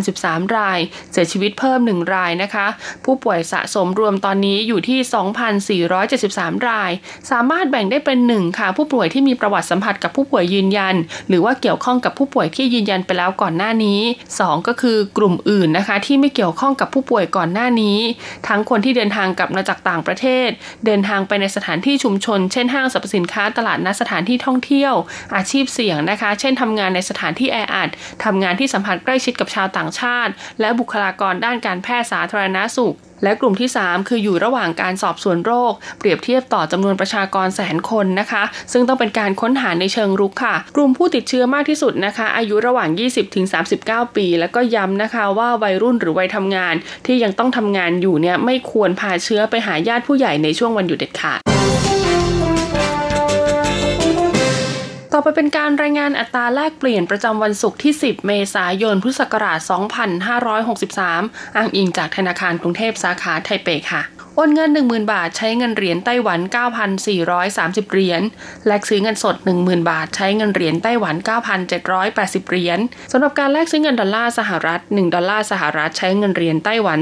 [0.06, 0.78] 1,013 ราย
[1.12, 2.66] เสียชีวิตเพิ่ม 1 รายนะคะ
[3.04, 4.98] ผู้ป่วยสะสมรวมตอนนี้อยู่ที่
[6.00, 6.90] 2,473 ราย
[7.30, 10.94] สามารถแบ่งได้เป็น 1 ค่ะ ผู้ป่วยที่มีประวัติสัมผัสกับผู้ป่วยยืนยัน
[11.28, 14.00] หรือว่าเกี่ยวข้องกับผู้ป่วยที่ยืนยันไปแล้วก่อนหน้านี้
[14.36, 17.98] 2 ก็คือกลุ่มอื่นนะคะ ที่ไม่เกี่ยวข้องกับผู้ป่วยก่อนหน้านี้
[18.48, 20.48] ทั้งคนที่เดินทางกลับมาจากต่างประเทศ
[20.86, 24.94] เดินทางไปในสถานที่ชุมชน เช่นห้างสรรพสินค้าตลาดนัดสถานที่ท่องเที่ยว
[25.36, 27.90] อาชีพเสี่ยงนะคะ เช่นทำงานในสถานที่แออัด
[28.24, 42.88] ทำงานที่สัมผัสใกล้ชิดกับชาวต่างชาติ และบุคลากรด้านการแพทย์สาธารณาสุข และกลุ่มที่ 3 คืออยู่ระหว่างการสอบสวนโรค เปรียบเทียบต่อจำนวนประชากรแสนคนนะคะ ซึ่งต้องเป็นการค้นหาในเชิงรุกค่ะ กลุ่มผู้ติดเชื้อมากที่สุดนะคะ อายุระหว่าง
[43.52, 46.74] 20-39 ปี แล้วก็ย้ำนะคะว่าวัยรุ่นหรือวัยทำงาน
[47.06, 51.40] ที่ยังต้องทำงานอยู่เนี่ยไม่ควรพาเชื้อไปหาญาติผู้ใหญ่ในช่วงวันหยุดเด็ดขาด
[55.20, 59.60] ออไปเป็นการรายงานอัตราแลกเปลี่ยนประจำวันศุกร์ที่ 10 เมษายน พุทธศักราช
[60.38, 64.02] 2563 อ้างอิงจากธนาคารกรุงเทพสาขาไทเปค่ะ
[64.36, 66.40] โอนเงิน 10,000 บาทใช้เงินเหรียญไต้หวัน
[67.16, 68.22] 9,430 เหรียญ
[68.66, 71.14] แลกซื้อเงินสด 10,000 บาท ใช้เงินเหรียญไต้หวัน
[71.82, 72.78] 9,780 เหรียญ
[73.12, 76.98] สำหรับการแลกซื้อเงินดอลลาร์สหรัฐ 1 ดอลลาร์สหรัฐใช้เงินเหรียญไต้หวัน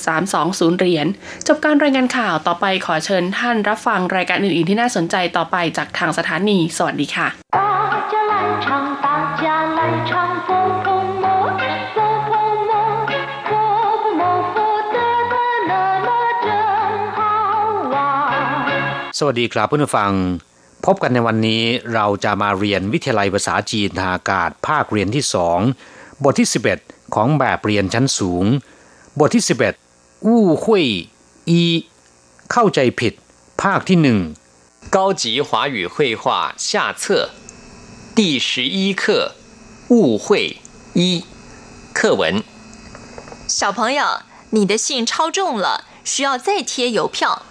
[0.00, 1.06] 30.320 เหรียญ
[1.48, 7.28] จบการรายงานข่าวต่อไปขอเชิญท่านรับฟังรายการอื่นๆที่น่าสนใจต่อไปจากทางสถานี สวัสดีค่ะ
[19.17, 20.11] สวัสดีครับเพื่อนฟัง
[20.85, 25.59] พบกันในวันนี้เราจะมาเรียนวิทยาลัยภาษาจีนทางอากาศภาคเรียนที่สอง
[26.23, 26.49] บทที่
[26.81, 28.45] 11 ของแบบเรียนชั้นสูง
[29.19, 29.43] บทที่
[29.83, 30.85] 11อู้หุย
[31.49, 31.61] อี
[32.51, 33.13] เข้าใจผิด
[33.63, 34.19] ภาคที่หนึ่ง
[34.95, 36.23] 高级华语绘画
[36.69, 36.69] 下
[37.01, 37.03] 册
[38.17, 39.03] 第十一课
[39.93, 40.57] 误会
[40.99, 41.23] 一
[41.97, 42.43] 课文
[43.47, 44.01] 小朋友，
[44.51, 47.43] 你的信超重了，需要再贴邮票。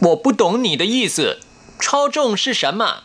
[0.00, 1.38] 我不懂你的意思，
[1.80, 3.04] 超重是什么？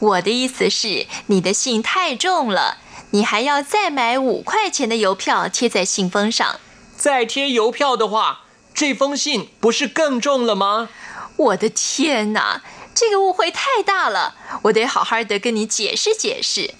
[0.00, 2.78] 我的意思是你的信太重了，
[3.10, 6.60] 你还要再买五块钱的邮票贴在信封上。
[6.96, 8.42] 再贴邮票的话，
[8.72, 10.88] 这封信不是更重了吗？
[11.36, 12.62] 我的天哪，
[12.94, 16.74] 这个误会太大了，我得好好的跟你解释解释。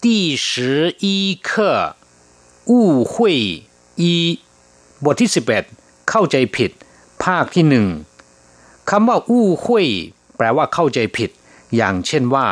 [0.00, 1.96] 第十一课
[2.66, 3.64] 误会
[3.96, 4.38] 一
[5.02, 5.64] บทที่สิบเอ็ด
[6.08, 6.70] เข้าใจผิด
[7.22, 7.86] ภาคที่หนึ่ง
[8.90, 9.86] คำว่าอู้หุย
[10.36, 11.30] แปลว่าเข้าใจผิด
[11.76, 12.46] อย่างเช่นว่า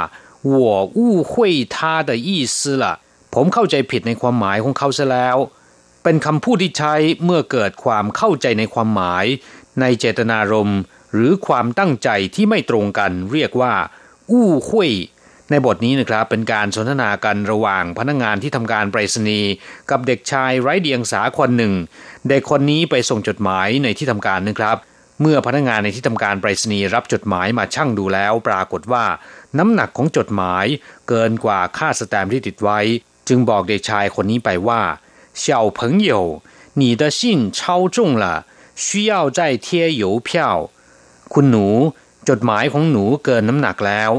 [0.54, 0.56] 我
[0.98, 1.32] 误会
[1.74, 1.76] 他
[2.08, 2.84] 的意思了
[3.34, 5.36] ผมเข้าใจผิดในความหมายของเขาซะแล้ว
[6.02, 9.24] เป็นคำพูดที่ใช้เมื่อเกิดความเข้าใจในความหมาย
[9.80, 10.80] ในเจตนารมณ์
[11.12, 13.74] หรือความตั้งใจที่ไม่ตรงกัน เรียกว่า
[14.30, 14.92] อู้หุย
[15.50, 19.50] ในบทนี้นะครับเป็นการสนทนากันระหว่างพนักงงานที่ทำการไปรษณีย์
[19.90, 21.74] กับเด็กชายไร้เดียงสาคนหนึ่ง
[22.28, 24.76] เด็กคนนี้ไปส่งจดหมายในที่ทำการนะครับ
[25.20, 29.04] เมื่อพนักงานในที่ทำการไปรษณีย์รับจดหมายมาชั่งดูแล้ว ปรากฏว่า
[29.58, 30.66] น้ำหนักของจดหมาย
[31.08, 32.80] เกินกว่าค่าสแตมที่ติดไว้
[33.28, 34.82] จึงบอกเด็กชายคนนี้ไปว่า
[35.42, 35.44] 小
[35.78, 36.12] 朋友
[36.80, 37.20] 你的信
[37.56, 37.58] 超
[37.94, 38.24] 重了
[38.84, 39.66] 需要再贴
[40.02, 40.28] 邮票
[41.32, 41.66] คุณหนู
[42.28, 44.10] จดหมายของหนูเกินน้ำหนักแล้ว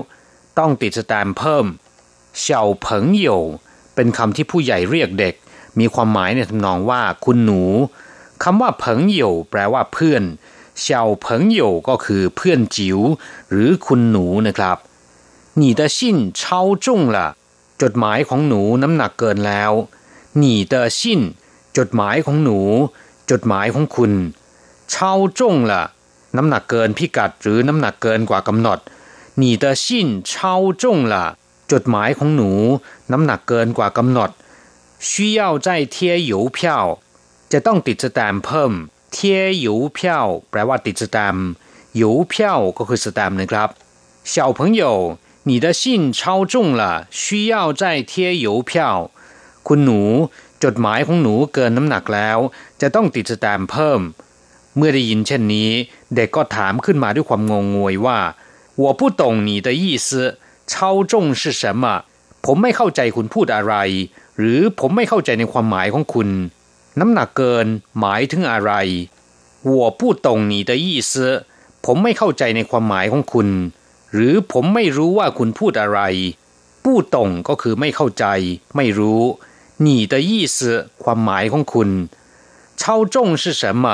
[0.60, 1.66] ต้องติดสแตมเพิ่ม
[2.40, 3.42] เฉาเผิงเหยว
[3.96, 5.36] เป็นคำที่ผู้ใหญ่เรียกเด็ก
[5.80, 7.64] มีความหมายในทำนองว่า คุณหนู
[8.44, 10.24] คำว่าเผิงเหยวแปลว่าเพื่อน
[10.80, 13.00] เฉาเผิงโยก็คือเพื่อนจิ๋ว
[13.52, 14.78] หรือคุณหนูนะครับ
[15.60, 16.00] 你的信
[16.40, 16.42] 超
[16.86, 17.18] 重了
[17.82, 19.72] จดหมายของหนูน้ำหนักเกินแล้ว
[20.42, 21.02] 你的信
[21.78, 22.60] จดหมายของหนู
[23.32, 24.12] จดหมายของคุณ
[24.94, 24.94] 超
[25.38, 25.40] 重
[25.72, 25.74] 了
[26.38, 28.80] น้ำหนักเกินพิกัดหรือน้ำหนักเกินกว่ากำหนด
[29.42, 29.86] 你的信
[30.30, 30.32] 超
[30.82, 31.16] 重了
[31.72, 32.52] จดหมายของหนู
[33.12, 34.30] น้ำหนักเกินกว่ากำหนด
[35.08, 35.96] 需要再贴
[36.32, 36.58] 邮票
[37.52, 38.74] จะต้องติดสแตมเพิ่ม
[39.12, 41.38] เทียยูเพียวแปลว่าติดสแตม
[42.00, 43.70] ยูเพียวก็คือสแตมนะครับ
[44.32, 44.84] 小朋友
[45.50, 45.82] 你的信
[46.18, 46.84] 超重了
[47.20, 48.14] 需要再贴
[48.46, 48.72] 邮票
[49.68, 50.02] คุณหนู
[50.64, 52.38] จดหมายของหนูเกินน้ำหนักแล้ว
[52.82, 54.02] จะต้องติดสแตมเพิ่ม
[54.76, 55.70] เมื่อได้ยินเช่นนี้
[56.16, 58.20] เด็กก็ถามขึ้นมาด้วยความงงงวยว่า
[58.82, 60.10] 我不懂你的意思
[60.72, 60.74] 超
[61.12, 61.84] 重是什么
[62.46, 63.74] ผมไม่เข้าใจคุณพูดอะไร
[64.38, 66.30] หรือผมไม่เข้าใจในความหมายของคุณ
[67.00, 67.68] น้ำหนักเกิน
[68.00, 68.72] หมายถึงอะไร
[69.76, 71.12] 我不懂你的意思
[71.86, 73.50] ผมไม่เข้าใจในความหมายของคุณ
[74.14, 76.00] หรือผมไม่รู้ว่าคุณพูดอะไร
[76.84, 78.26] ผู้ตงก็คือไม่เข้าใจ
[78.76, 79.22] ไม่รู้
[79.86, 80.58] 你的意思
[81.04, 81.90] ความหมายของคุณ
[82.82, 83.86] 超重是什么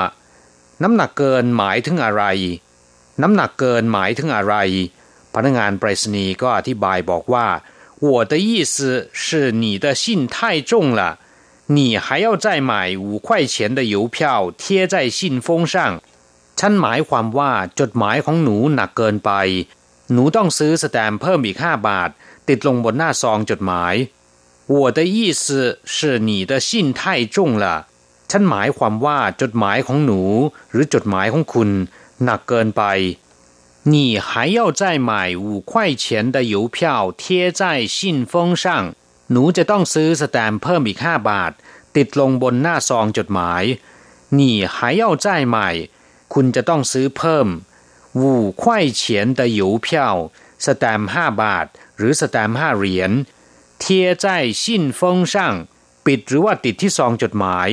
[0.82, 2.24] น้ำหนักเกินหมายถึงอะไร
[3.22, 4.54] น้ำหนักเกินหมายถึงอะไร
[5.34, 7.46] พนักงานไปรษณีย์ก็อธิบายบอกว่า
[8.06, 8.74] 我的意思
[9.22, 9.24] 是
[9.62, 10.36] 你的信太
[10.70, 11.02] 重了
[11.68, 16.02] 你还要再买五块钱的邮票贴在信封上
[16.58, 19.30] ฉันหมายความว่าจดหมายของหนูหนักเกินไป
[20.12, 22.10] หนูต้องซื้อสแตมเพิ่มอีกห้าบาท
[22.48, 23.94] ติดลงบนหน้าซองจดหมาย
[24.74, 25.44] 我的意思
[25.94, 25.96] 是
[26.28, 27.00] 你的信太
[27.34, 27.64] 重了
[28.30, 30.20] ฉันหมายความว่าจดหมายของหนู
[30.70, 31.70] หรือจดหมายของคุณ
[32.24, 32.84] หนักเกินไป
[33.92, 38.64] 你还要再买五块钱的邮票贴在信封上
[39.31, 41.51] หนูจะต้องซื้อสแตมเพิ่มอีกห้าบาท
[41.95, 43.63] ติดลงบนหน้าซองจดหมาย
[44.37, 45.69] นี่หายเอาจใหม่
[46.33, 47.47] คุณจะต้องซื้อเพิ่ม
[48.19, 48.79] วู่ควา
[50.65, 51.65] สแตมป์าบาท
[51.97, 53.11] หรือสแตมห้าเหรียญ
[53.79, 57.69] เทียใปิดหรือว่าติดที่ซองจดหมาย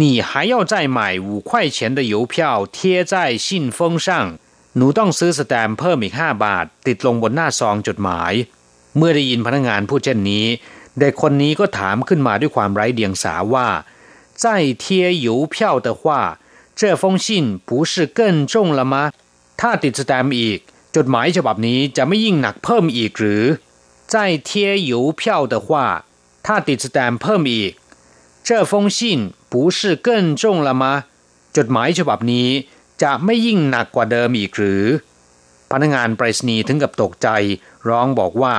[0.00, 2.34] 你还要再买五块钱的邮票
[2.76, 2.78] 贴
[3.12, 3.14] 在
[3.46, 8.32] 信封上，闭วู่ควายหนูต้องซื้อสแตมเพิ่มอีกห้าบาท ติดลงบนหน้าซองจดหมาย
[8.97, 10.45] เมื่อได้ยินพนักงานพูดเช่นนี้
[10.99, 13.67] เด็กคนนี้ก็ถามขึ้นมาด้วยความไร้เดียงสาว่า
[14.41, 14.43] 再
[14.81, 14.85] 贴
[15.27, 16.01] 邮票的话
[16.79, 17.27] 这封信
[17.67, 18.19] 不是更
[18.51, 18.95] 重了吗
[19.61, 20.59] ถ้าติดสแตมป์อีก
[20.95, 23.43] จดหมายฉบับนี้จะไม่ยิ่งหนักเพิ่มอีกหรือ
[24.13, 24.15] 再
[24.47, 24.49] 贴
[24.91, 25.21] 邮票
[25.53, 25.69] 的话
[26.45, 27.71] ถ้าติดสแตมป์เพิ่มอีก
[28.47, 28.99] 这封信
[29.51, 30.07] 不是更
[30.41, 30.83] 重了吗
[31.57, 32.47] จดหมายฉบับนี้
[33.03, 34.83] จะไม่ยิ่งหนักกว่าเดิมอีกหรือ
[35.71, 37.27] พนักงานไปรษณีย์ถึงกับตกใจ
[37.89, 38.55] ร้องบอกว่า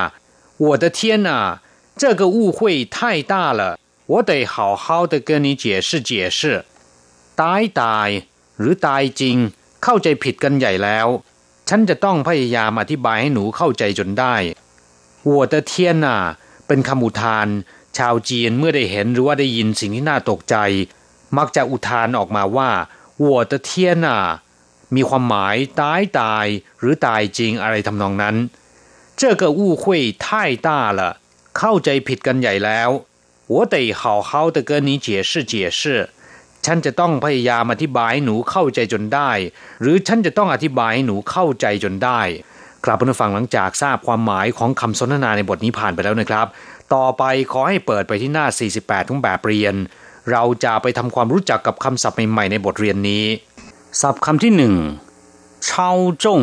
[0.65, 1.31] 我的天啊
[2.01, 2.97] 这个误会太
[3.31, 3.61] 大了
[4.11, 6.41] 我得好好的跟你解释解释
[7.41, 8.09] ตายตาย
[8.57, 9.37] หรือตายจริง
[9.83, 11.07] เข้าใจผิดกันใหญ่แล้ว
[11.69, 14.35] ฉันจะต้องพยายามอธิบายให้หนูเข้าใจจนได้
[15.29, 15.71] 我的天
[16.05, 16.07] 啊
[16.67, 17.47] เป็นคำอุทาน
[17.97, 20.55] ชาวจีนเมื่อได้เห็นหรือว่าได้ยินสิ่งที่น่าตกใจ
[21.37, 22.69] มักจะอุทานออกมาว่า
[23.23, 23.69] 我的天
[24.05, 24.09] 啊
[24.95, 26.45] มีความหมายตายตาย
[26.79, 28.35] หรือตายจริงอะไรทำนองนั้น
[29.21, 29.83] 这个误会
[30.23, 30.25] 太
[30.67, 30.67] 大
[30.97, 31.01] 了
[31.57, 32.89] เข้าใจผิดกันใหญ่แล้ว
[33.53, 35.81] 我得好好的跟你解释解释
[36.65, 39.31] ฉันจะต้องพยายามอธิบายให้หนูเข้าใจจนได้
[39.81, 42.21] หรือฉันจะต้องอธิบายให้หนูเข้าใจจนได้
[42.85, 46.47] กลับมาฟังหลังจากทราบความหมายของคำสนทนาในบทนี้ผ่านไปแล้วนะครับ
[46.93, 48.45] ต่อไปขอให้เปิดไปที่หน้า
[48.77, 49.75] 48ทุงแบบเรียน
[50.31, 53.25] เราจะไปทำความรู้จักกับคำศัพท์ใหม่ๆในบทเรียนนี้
[54.01, 54.75] ศัพท์คำที่หนึ่ง
[55.65, 55.91] เช่า
[56.23, 56.41] จง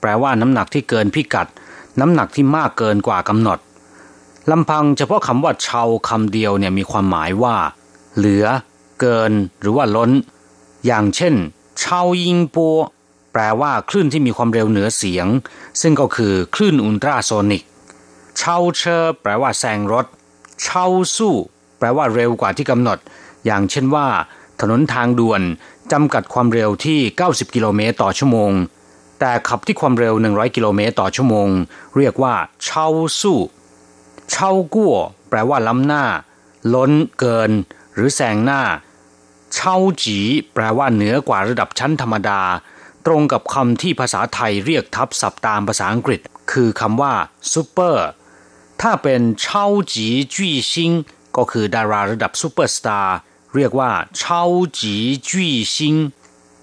[0.00, 1.46] แปลว่าน้ำหนักที่เกินพิกัด
[1.99, 3.59] น้ำหนักที่มากเกินกว่ากำหนด
[4.51, 7.55] ลำพังเฉพาะคำว่าเชาคำเดียวเนี่ยมีความหมายว่า
[8.17, 8.45] เหลือ
[8.99, 10.11] เกิน หรือว่าล้น
[10.85, 11.35] อย่างเช่น
[11.79, 12.77] เชายิงปัว
[13.33, 15.27] แปลว่าคลื่นที่มีความเร็วเหนือเสียง
[15.81, 17.63] ซึ่งก็คือคลื่นอุลตราโซนิก
[18.37, 20.05] เชาเชอแปลว่าแซงรถ
[20.61, 21.35] เชาสู้
[21.77, 22.97] แปลว่าเร็วกว่าที่กำหนด
[23.45, 24.07] อย่างเช่นว่า
[24.59, 25.41] ถนนทางด่วน
[25.91, 28.51] จำกัดความเร็วที่ 90 กิโลเมตรต่อชั่วโมง
[29.19, 31.49] แต่ขับที่ความเร็ว 100 กิโลเมตรต่อชั่วโมง
[31.97, 32.87] เรียกว่าเชา
[33.19, 33.39] สู้
[34.31, 34.95] เช่ากั่ว
[35.29, 36.05] แปลว่าล้ำหน้า
[36.73, 37.51] ล้นเกิน
[37.93, 38.61] หรือแซงหน้า
[39.53, 40.19] เช่าจี
[40.53, 42.41] แปลว่าเหนือกว่าระดับชั้นธรรมดา
[43.05, 46.19] ตรงกับคำที่ภาษาไทยเรียกทับศัพท์ตามภาษาอังกฤษ
[46.51, 47.13] คือคำว่า
[47.53, 48.07] ซูเปอร์
[48.81, 50.91] ถ้าเป็น超级巨星
[51.37, 53.17] ก็คือดาราระดับซูเปอร์สตาร์
[53.55, 55.95] เรียกว่า 超级巨星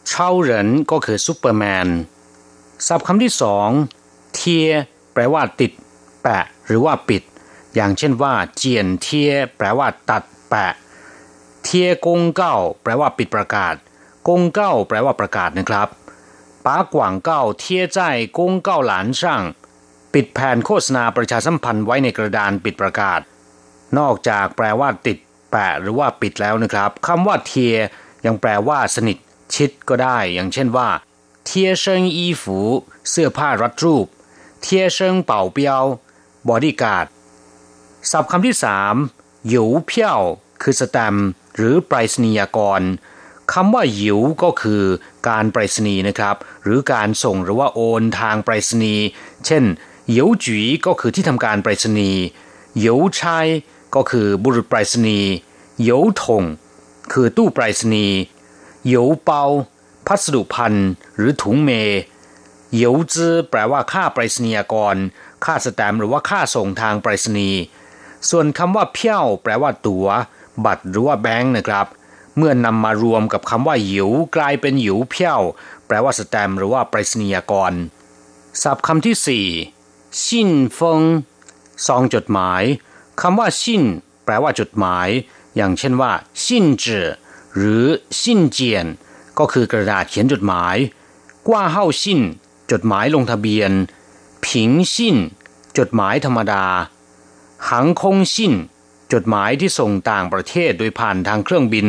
[0.08, 1.88] 超人 ก็คือซูเปอร์แมน
[2.86, 3.68] ศัพท์คำที่สอง
[4.34, 4.68] 贴
[5.12, 5.72] แปลว่าติด
[6.22, 7.22] แปะ หรือว่าปิด
[7.74, 10.72] อย่างเช่นว่า 剪贴 แปลว่าตัด แปะ
[11.62, 13.74] 贴公告 แปลว่าปิดประกาศ
[14.28, 15.88] 公告 แปลว่าประกาศนะครับ
[16.66, 18.00] 把广告贴在
[18.38, 19.42] 公告栏上
[20.14, 23.20] ปิดแผ่นโฆษณาประชาสัมพันธ์ไว้ในกระดานปิดประกาศ
[23.98, 25.18] นอกจากแปลว่าติด
[25.50, 27.74] แปะ หรือว่าปิดแล้วนะครับคำว่า 贴
[28.26, 29.18] ยังแปลว่าสนิท
[29.54, 30.88] ชิดก็ได้ อย่างเช่นว่า
[31.46, 32.58] 贴身衣服
[33.10, 34.06] เสื้อผ้ารัดรูป
[34.60, 35.84] 贴身保镖
[36.48, 37.06] บอดี้การ์ด
[38.10, 38.94] ศัพท์คำที่สาม
[39.48, 40.20] หยูเพี้ยว
[40.62, 41.16] คือสแตม
[41.56, 42.82] หรือไปรษณียกร
[43.52, 44.82] คำว่าหยิวก็คือ
[45.28, 49.04] การไปรษณีย์นะครับ หรือการส่งหรือว่าโอนทางไปรษณีย์
[49.46, 49.64] เช่น
[50.12, 52.20] หยิวจีก็คือที่ทำการไปรษณีย์
[52.80, 53.48] หยิวชัย
[53.94, 55.30] ก็คือบุรุษไปรษณีย์
[55.82, 56.44] หยิวถง
[57.12, 58.16] คือตู้ไปรษณีย์
[58.86, 59.42] หยิวเปา
[60.06, 60.74] พัสดุพัน
[61.16, 61.70] หรือถุงเม
[62.80, 64.96] ยิวจื้อแปลว่าค่าไปรษณียกร
[65.44, 67.60] ค่าสแตมหรือว่าค่าส่งทางไปรษณีย์
[68.30, 70.06] ส่วนคำว่าเพี้ยวแปลว่าตัว๋ว
[70.64, 71.86] บัตรหรือว่าแบงค์นะครับ
[72.36, 75.40] เมื่อนำมารวมกับคำว่าหิวกลายเป็นหิวเพี้ยว
[75.86, 77.72] แปลว่าสแตมหรือว่าไปรษณียกร
[78.62, 79.46] ศัพท์คำที่สี่
[80.22, 81.00] ชินฟง
[81.86, 82.62] ซองจดหมาย
[83.20, 83.82] คำว่าชิน
[84.24, 85.08] แปลว่าจดหมาย
[85.56, 86.12] อย่างเช่นว่า
[86.44, 87.08] ชินจือ
[87.56, 87.84] หรือ
[88.20, 88.86] ชินเจียน
[89.38, 90.76] ก็คือกระดาษเขียนจดหมาย
[91.48, 92.20] กว่าเฮาชิน
[92.72, 93.70] จดหมายลงทะเบียน
[94.46, 95.16] ผิงชิน
[95.78, 96.64] จดหมายธรรมดา
[97.68, 98.54] หังคงชิน
[99.12, 101.88] จดหมายที่ส่งต่างประเทศโดยผ่านทางเครื่องบิน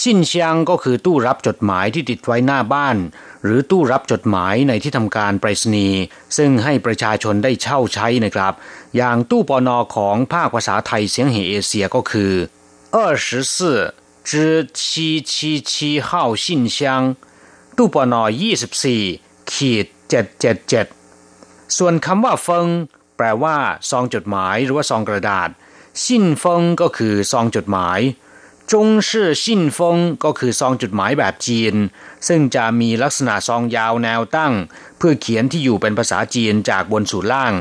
[0.00, 2.96] ชินเชียงก็คือตู้รับจดหมายที่ติดไว้หน้าบ้าน
[3.44, 6.00] หรือตู้รับจดหมายในที่ทำการไปรษณีย์
[6.36, 8.52] ซึ่งให้ประชาชนได้เช่าใช้นะครับ
[8.96, 12.32] อย่างตู้ปอนอของภาคภาษาไทยเสียงเหเอเชียก็คือ
[13.06, 14.31] 24之
[14.73, 16.11] 777号
[16.43, 16.77] 信箱
[17.77, 18.23] ตู้ปอนอ
[18.89, 19.85] 24ขีด
[21.01, 22.67] 777ส่วนคำว่าเฟิง
[23.17, 23.57] แปลว่า
[23.89, 25.49] ซองจดหมายหรือว่าซองกระดาษ
[26.03, 27.99] ซินฟงก็คือซองจดหมาย
[28.71, 31.75] จงชื่อซินฟงก็คือซองจดหมายแบบจีน
[32.27, 34.53] ซึ่งจะมีลักษณะซองยาวแนวตั้ง
[34.97, 37.53] เพื่อเขียนที่อยู่เป็นภาษาจีนจากบนสู่ล่าง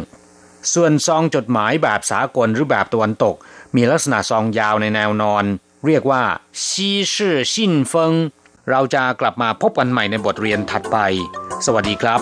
[0.73, 3.35] ส่วนซองจดหมายแบบสากลหรือแบบตะวันตก
[3.77, 5.45] มีลักษณะซองยาวในแนวนอน
[5.86, 6.24] เรียกว่า
[6.68, 8.14] ซีชื่อซินฟง
[8.70, 10.98] เราจะกลับมาพบกันใหม่ในบทเรียนถัดไป
[11.66, 12.22] สวัสดีครับ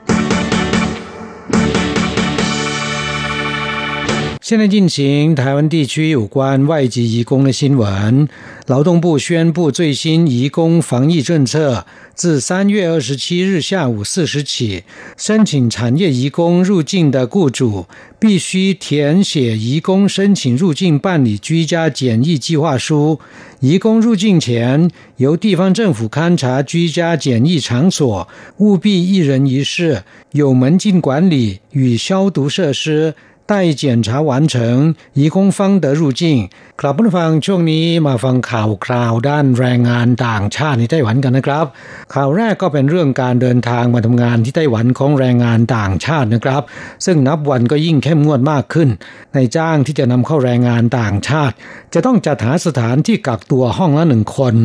[4.51, 8.27] 现在进行台湾地区有关外籍移工的新闻。
[8.67, 11.85] 劳动部宣布最新移工防疫政策，
[12.15, 14.83] 自三月二十七日下午四时起，
[15.15, 17.85] 申请产业移工入境的雇主
[18.19, 23.21] 必须填写移工申请入境办理居家检疫计划书。
[23.61, 33.15] 移工入境前，由地方政府勘察居家检疫场所，务必一人一室，有门禁管理与消毒设施。
[33.51, 36.49] 待检查完成移工方得入境。
[36.83, 41.65] กลับมาฟังช่วงนี้มาฟังข่าวคราวด้านแรงงานต่างชาติในไต้หวันกันนะครับ
[42.13, 46.63] ข่าวแรกก็เป็นเรื่องการเดินทางมาทำงานที่ไต้หวันของแรงงานต่างชาตินะครับ
[47.05, 48.89] ซึ่งนับวันก็ยิ่งเข้มงวดมากขึ้น
[49.33, 51.55] ในจ้างที่จะนำเข้าแรงงานต่างชาติ
[51.93, 54.55] จะต้องจัดหาสถานที่กักตัวห้องละหนึ่งคน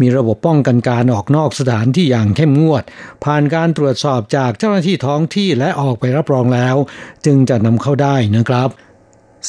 [0.00, 2.82] มีระบบป้องกันการออกนอกสถานที่อย่างเข้มงวด
[3.24, 6.76] ผ่านการตรวจสอบจากเจ้าหน้าที่ท้องที่และออกไปรับรองแล้ว
[7.26, 8.70] จึงจะนำเข้าได้นะครับ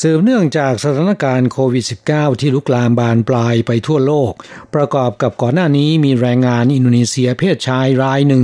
[0.02, 4.32] สืบเนื่องจากสถานการณ์โควิด -19 ที่ลุกลามบานปลายไปทั่วโลก
[4.76, 8.44] ประกอบกับก่อนหน้านี้มีแรงงานอินโดนีเซียเพศชายรายหนึ่ง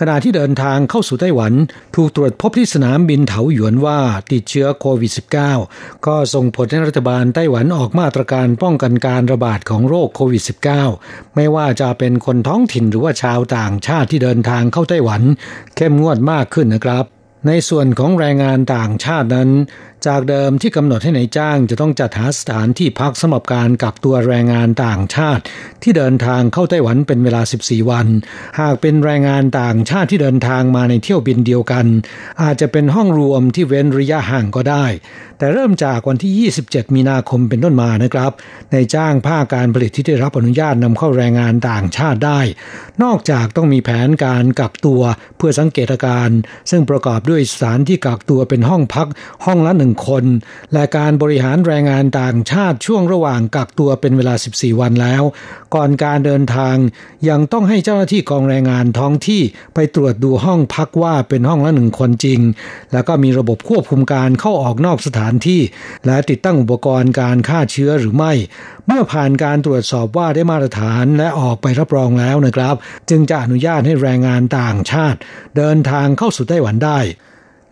[0.00, 1.52] ขณะที่เดินทางเข้าสู่ไต้หวัน
[1.94, 3.98] ถูกตรวจพบที่สนามบินเถาหยวนว่า
[4.32, 5.12] ติดเชื้อโควิด
[5.56, 10.42] -19 ก็ส่งผลให้รัฐบาลไต้หวันออกมาตรการป้องกันการระบาดของโรคโควิด
[10.88, 15.22] -19 ไม่ว่าจะเป็นคนท้องถิ่นหรือว่าชาวต่างชาติที่เดินทางเข้าไต้หวัน
[15.76, 17.06] เข้มงวดมากขึ้นนะครับ
[17.46, 19.50] ในส่วนของแรงงานต่างชาตินั้น
[20.06, 25.42] จากเดิมที่กำหนดให้ในายจ้างจะต้องจัดหาสถานที่พักสำหรับการกักตัวแรงงานต่างชาติ
[25.82, 28.06] ที่เดินทางเข้าไต้หวันเป็นเวลา 14 วัน
[28.60, 31.86] หากเป็นแรงงานต่างชาติที่เดินทางมาในเที่ยวบินเดียวกัน
[32.42, 34.86] อาจจะเป็นห้องรวมที่เว้นระยะห่างก็ได้
[35.38, 38.32] แต่เริ่มจากวันที่ 27 มีนาคมเป็นต้นมานะครับ
[38.72, 42.40] ในจ้างภาคการผลิตที่ได้รับอนุญาตนำเข้าแรงงานต่างชาติได้
[43.02, 45.02] นอกจากต้องมีแผนการกักตัว
[45.36, 46.30] เพื่อสังเกตการ
[46.70, 49.08] ซึ่งประกอบด้วยสถานที่กักตัวเป็นห้องพัก
[49.46, 50.24] ห้องละหนึ่งคน
[50.72, 55.22] และการบริหารแรงงานต่างชาติช่วงระหว่างกักตัวเป็นเวลา 14 วันแล้ว
[55.74, 56.76] ก่อนการเดินทาง
[57.28, 59.42] ยังต้องให้เจ้าหน้าที่กองแรงงานท้องที่
[59.74, 62.40] ไปตรวจดูห้องพักว่าเป็นห้องละหนึ่งคนจริง
[62.92, 65.60] แล้วก็มีระบบควบคุมการเข้าออกนอกสถานที่
[66.06, 68.32] และติดตั้งอุปกรณ์การฆ่าเชื้อหรือไม่
[68.86, 72.74] เมื่อผ่านการตรวจสอบว่าได้มาตรฐานและออกไปรับรองแล้วนะครับ
[73.10, 75.18] จึงจะอนุญาตให้แรงงานต่างชาติ
[75.56, 77.00] เดินทางเข้าสู่ไต้หวันได้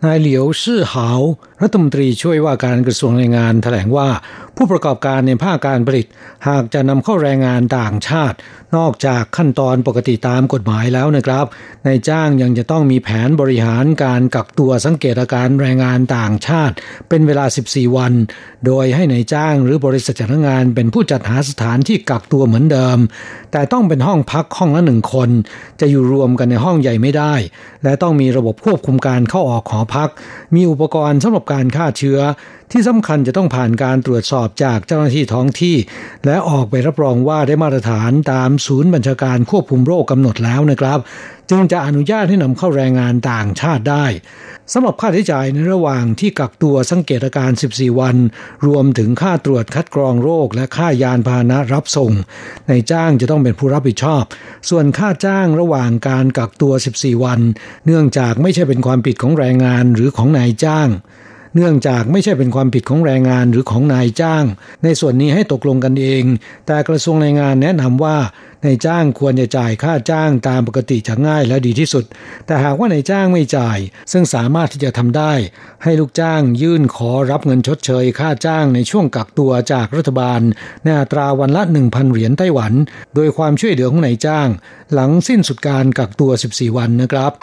[0.05, 1.21] นายเหลียวซื่อหาว
[1.61, 4.09] รัฐมนตรีช่วยว่าการกระทรวงแรงงานแถลงว่า
[4.55, 6.07] ผู้ประกอบการในภาคการผลิต
[6.47, 8.37] หากจะนำเข้าแรงงานต่างชาติ
[8.77, 11.45] นอกจากขั้นตอนปกติตามกฎหมายแล้วนะครับ
[11.85, 16.75] นายจ้างยังจะต้องมีแผนบริหารการกักตัวสังเกตอาการแรงงานต่างชาติ
[17.09, 18.13] เป็นเวลา 14 วัน
[18.65, 22.97] โดยให้ในายจ้างหรือบริษัทจ้างงานเป็นผู้จัดหาสถานที่กักตัวเหมือนเดิม
[23.51, 25.29] แต่ต้องเป็นห้องพักห้องละหนึ่งคน
[25.79, 27.33] จะอยู่รวมกันในห้องใหญ่ไม่ได้
[27.83, 30.09] และต้องมีระบบควบคุมการเข้าออกหองพัก
[30.55, 32.19] มีอุปกรณ์สำหรับการฆ่าเชื้อ
[32.71, 35.75] ที่สำคัญจะต้องผ่านการตรวจสอบจากเจ้าหน้าที่ท้องที่
[36.25, 40.99] และออกไปรับรองว่าได้มาตรฐานตามศูนย์บัญชาการควบคุมโรคกำหนดแล้วนะครับ
[41.49, 44.05] จึงจะอนุญาตให้นำเข้าแรงงานต่างชาติได้
[44.73, 48.15] สำหรับค่าใช้จ่ายในระหว่างที่กักตัวสังเกตอาการ 14 วัน
[48.67, 52.11] รวมถึงค่าตรวจคัดกรองโรค และค่ายานพาหนะรับส่ง
[52.67, 54.23] ในจ้างจะต้องเป็นผู้รับผิดชอบ
[54.69, 57.39] ส่วนค่าจ้างระหว่างการกักตัว 14 วัน
[57.85, 60.89] เนื่องจากไม่ใช่เป็นความผิดของแรงงานหรือของนายจ้าง
[61.57, 64.43] เนื่องจากไม่ใช่เป็นความผิดของแรงงานหรือของนายจ้าง
[64.83, 66.23] ในส่วนนี้ให้ตกลงกันเอง
[66.67, 68.17] แต่กระทรวงแรงงานแนะนำว่า
[68.65, 72.05] นายจ้างควรจะจ่ายค่าจ้างตามปกติจะง่ายและดีที่สุด
[72.45, 73.77] แต่หากว่านายจ้างไม่จ่าย
[74.11, 75.33] ซึ่งสามารถที่จะทำได้
[75.83, 80.41] ให้ลูกจ้างยื่นขอรับเงินชดเชย ค่าจ้างในช่วงกักตัวจากรัฐบาล
[80.83, 82.73] ในอัตราวันละ 1,000 เหรียญไต้หวัน
[83.15, 84.47] โดยความช่วยเหลือของนายจ้าง
[84.93, 87.33] หลังสิ้นสุดการกักตัว 14 วันนะครับ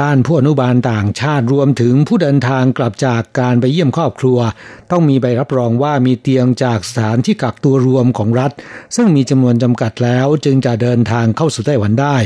[0.00, 4.38] ด้านผู้อนุบาลต่างชาติรวมถึงผู้เดินทางกลับจากการไปเยี่ยมครอบครัว
[4.90, 8.52] ต้องมีใบรับรองว่ามีเตียงจากสถานที่กักตัวรวมของรัฐ
[8.96, 12.16] ซึ่งมีจำนวนจำกัดแล้วจึงจะเดินทางเข้าสู่ไต้หวันได้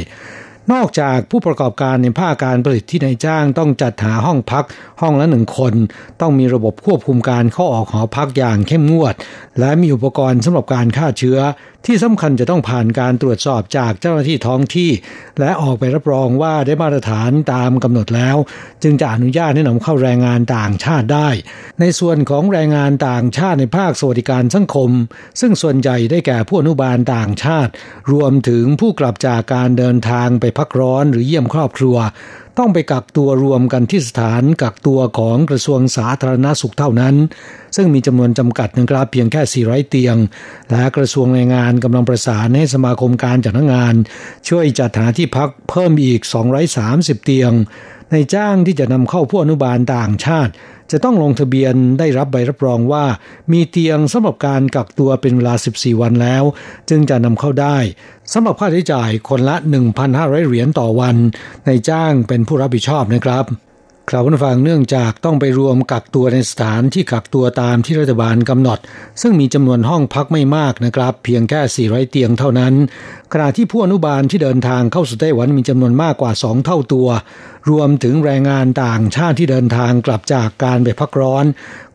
[0.73, 4.65] นอกจากผู้ประกอบการในภาคการผลิตที่นายจ้างต้องจัดหาห้องพัก
[5.01, 5.75] ห้องละหนึ่งคน
[6.21, 9.15] ต้องมีระบบควบคุมการเข้าออกหอพักอย่างเข้มงวด
[9.61, 11.39] และมีอุปกรณ์สำหรับการฆ่าเชื้อ
[11.87, 14.91] ที่สำคัญจะต้องผ่านการตรวจสอบจากเจ้าหน้าที่ท้องที่
[15.41, 18.37] และออกไปรับรองว่าได้มาตรฐานตามกำหนดแล้ว
[18.83, 21.29] จึงจะอนุญาตให้นำเข้าแรงงานต่างชาติได้
[21.81, 24.91] ในส่วนของแรงงานต่างชาติในภาคสวัสดิการสังคม
[25.41, 27.73] ซึ่งส่วนใหญ่ได้แก่ผู้อนุบาลต่างชาติ
[28.13, 31.97] รวมถึงผู้กลับจากการเดินทางไปพักร้อนหรือเยี่ยมครอบครัว
[32.59, 37.15] ต้องไปกักตัวรวมกันที่สถานกักตัวของกระทรวงสาธารณาสุขเท่านั้น
[37.77, 40.17] ซึ่งมีจำนวนจำกัดนะครับเพียงแค่ 400 เตียง
[40.71, 43.95] และกระทรวงแรงงานกำลังประสานให้สมาคมการจัดงาน
[44.49, 46.21] ช่วยจัดหาที่พักเพิ่มอีก
[46.73, 47.53] 230 เตียง
[48.13, 50.53] ในจ้างที่จะนำเข้าผู้อนุบาลต่างชาติ
[50.93, 53.05] จะต้องลงทะเบียนได้รับใบรับรองว่า
[53.53, 56.45] มีเตียงสำหรับการกักตัวเป็นเวลา 14 วันแล้ว
[56.91, 57.77] จึงจะนำเข้าได้
[58.33, 59.57] สำหรับค่าใช้จ่ายคนละ
[60.03, 61.17] 1,500 เหรียญต่อวัน
[61.67, 63.45] ในจ้างเป็นผู้รับผิดชอบนะครับ
[64.11, 68.79] คราวผู้ฟังเนื่องจากต้องไปรวมกักตัวในสถานที่กักตัวตามที่รัฐบาลกำหนด
[69.23, 72.75] ซึ่งมีจำนวนห้องพักไม่มากนะครับ เพียงแค่ 400 เตียงเท่านั้น
[73.33, 77.09] ขณะที่ผู้อนุบาลที่เดินทางเข้าสู่ไต้หวันมีจำนวนมากกว่า 2 เท่าตัว
[77.71, 81.45] รวมถึงแรงงานต่างชาติที่เดินทางกลับจากการไปพักร้อน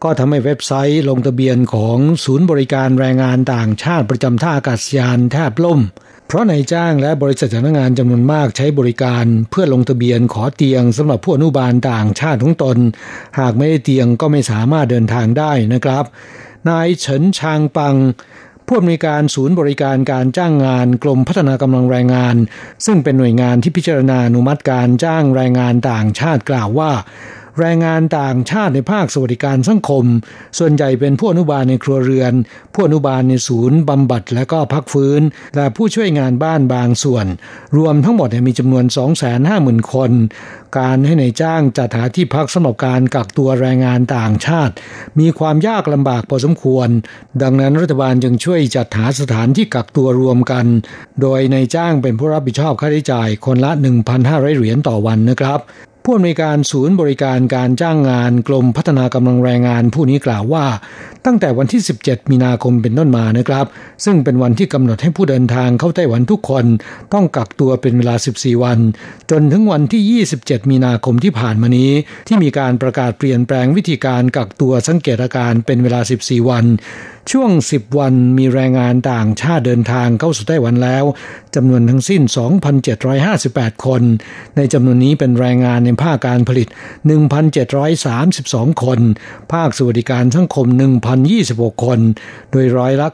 [0.03, 5.79] ก็ทำให้เว็บไซต์ลงทะเบียนของศูนย์บริการแรงงานต่างชาติประจำท่าอากาศยานแทบล่ม
[6.27, 12.77] เพราะนายจ้างและบริษัทจ้างงานจำนวนมากใช้บริการเพื่อลงทะเบียนขอเตียงสำหรับผู้อนุบาลต่างชาติของตน
[13.39, 16.03] หากไม่ได้เตียงก็ไม่สามารถเดินทางได้นะครับ
[16.69, 17.95] นายเฉินชางปัง
[18.67, 22.35] ผู้อำนวยการศูนย์บริการการจ้างงานกรมพัฒนากำลังแรงงาน
[22.85, 26.91] ซึ่งเป็นหน่วยงานที่พิจารณาอนุมัติการจ้างแรงงานต่างชาติกล่าวว่า
[27.59, 30.05] แรงงานต่างชาติในภาคสวัสดิการสังคม
[30.57, 32.33] ส่วนใหญ่เป็นผู้อนุบาลในครัวเรือน
[32.73, 35.21] ผู้อนุบาลในศูนย์บำบัดและก็พักฟื้น
[35.55, 37.25] และผู้ช่วยงานบ้านบางส่วน
[37.77, 38.85] รวมทั้งหมดมีจำนวน
[39.39, 40.11] 250,000 คน
[40.79, 44.73] การให้ในายจ้างจัดหาที่พักสำหรับการกักตัวแรงงานต่างชาติ
[45.19, 46.89] มีความยากลำบากพอสมควร
[47.41, 50.65] ดังนั้นรัฐบาลจึงช่วยจัดหาสถานที่กักตัวรวมกัน
[51.21, 53.71] โดยในายจ้างเป็นผู้รับผิดชอบค่าใช้จ่ายคนละ
[54.15, 55.61] 1,500 เหรียญต่อวันนะครับ
[56.05, 60.65] ผู้อำนวยการศูนย์บริการการจ้างงานกรมพัฒนากำลังแรงงานผู้นี้กล่าวว่า
[61.25, 63.65] ตั้งแต่วันที่ 17 มีนาคมเป็นต้นมานะครับ
[64.05, 66.65] ซึ่งเป็นวันที่กำหนดให้ผู้เดินทางเข้าไต้หวันทุกคน
[67.13, 68.79] ต้องกักตัวเป็นเวลา 14 วัน
[69.31, 71.91] จนถึงวันที่ 27 มีนาคมที่ผ่านมานี้
[72.27, 76.65] ที่มีการประกาศเปลี่ยนแปลงวิธีการกักตัวสังเกตอาการเป็นเวลา 14 วัน
[77.31, 81.03] ช่วง 10 วันมีแรงงานต่างชาติเดินทางเข้าสู่ไต้หวันแล้ว
[81.55, 82.21] จำนวนทั้งสิ้น
[83.03, 84.01] 2,758 คน
[84.55, 86.67] ในจำนวนนี้เป็นแรงงานในภาคการผลิต
[87.55, 88.99] 1,732 คน
[89.53, 90.67] ภาคสวัสดิการสังคม
[91.25, 91.99] 1,026 คน
[92.51, 93.07] โดยร้อยละ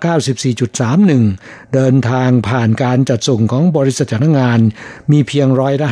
[1.03, 4.59] 94.31 เดินทางผ่านการจัดส่งของบริษัทจ้างงาน
[5.11, 5.87] มีเพียงร้อยละ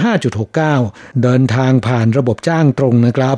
[0.59, 3.34] 5.69 เดินทางผ่านระบบจ้างตรงนะครั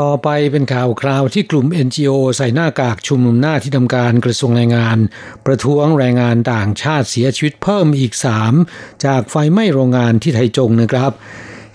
[0.00, 4.98] ต่อไปเป็นข่าวคราวที่กลุ่ม NGO ใส่หน้ากากชุมนุมหน้าที่ทำการกระทรวงแรงงาน
[5.46, 8.12] ประท้วงแรงงานต่างชาติเสียชีวิตเพิ่มอีก
[8.58, 11.12] 3 จากไฟไหม้โรงงานที่ไทจงนะครับ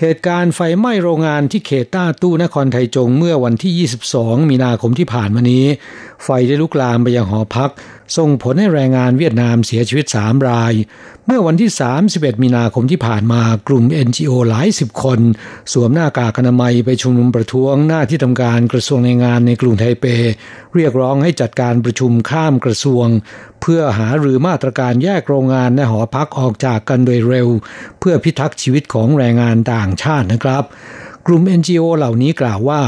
[0.02, 5.66] เหตุการณ์ไฟไหม้โรงงานที่เขตต้าตู้นครไทจงเมื่อวันที่ 22 มีนาคมที่ผ่านมานี้
[6.24, 7.70] ไฟได้ลุกลามไปยังหอพัก
[8.18, 10.74] ส่งผลให้แรงงานเวียดนามเสียชีวิต 3 ราย
[11.26, 11.72] เมื่อวันที่
[12.08, 15.20] 31 มีนาคมที่ผ่านมากลุ่ม NGO หลายสิบคน
[15.74, 20.06] สวมหน้ากากอนามัยไปชุมนุมประท้วงหน้าที่ทำการกระทรวงแรงงานในกรุงไทเป
[20.76, 23.08] เรียกร้องให้จัดการประชุมข้ามกระทรวง
[23.62, 27.48] เพื่อหาหรือมาตรการแยกโรงงานและหอพักออกจากกันโดยเร็ว
[28.00, 30.64] เพื่อพิทักษ์ชีวิตของแรงงานต่างชาตินะครับ
[31.28, 32.82] กลุ่ม NGO เหล่านี้กล่าวว่า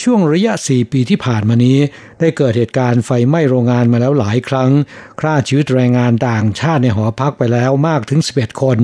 [0.00, 1.78] ช่วงระยะ 4 ปีที่ผ่านมานี้
[2.20, 4.70] ได้เกิดเหตุการณ์ไฟไหม้โรงงานมาแล้วหลายครั้ง
[5.20, 8.78] ฆ่าชีวิตแรงงานต่างชาติในหอพักไปแล้วมากถึง 11 คน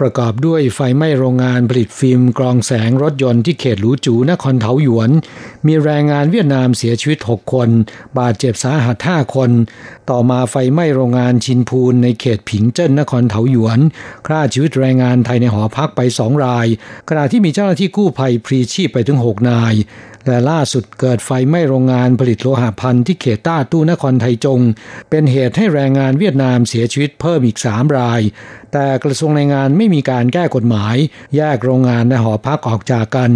[0.00, 5.10] ประกอบด้วยไฟไหม้โรงงานผลิตฟิล์มกรองแสงรถยนต์ที่เขตหลูจูนครเทาหยวน
[5.66, 7.68] มีแรงงานเวียดนามเสียชีวิต 6 คน
[8.18, 9.50] บาดเจ็บสาหัส 5 คน
[10.10, 13.78] ต่อมาไฟไหม้โรงงานชินพูนในเขตผิงเจิ้นนครเทาหยวน
[14.26, 16.66] ฆ่าชีวิตแรงงานไทยในหอพักไป 2 ราย
[17.08, 19.74] ขณะที่มีเจ้าหน้าที่กู้ภัยพรีชีพไปถึง 6 นาย
[20.26, 24.60] และล่าล่าสุดเกิดไฟไหม้โรงงานผลิตโลหะพันที่เขตต้าตู้นครไทจง
[25.10, 28.20] เป็นเหตุให้แรงงานเวียดนามเสียชีวิตเพิ่มอีกสามราย
[28.72, 30.96] แต่กระทรวงแรงงานไม่มีการแก้กฎหมาย
[31.36, 33.30] แยกโรงงานและหอพักออกจากกัน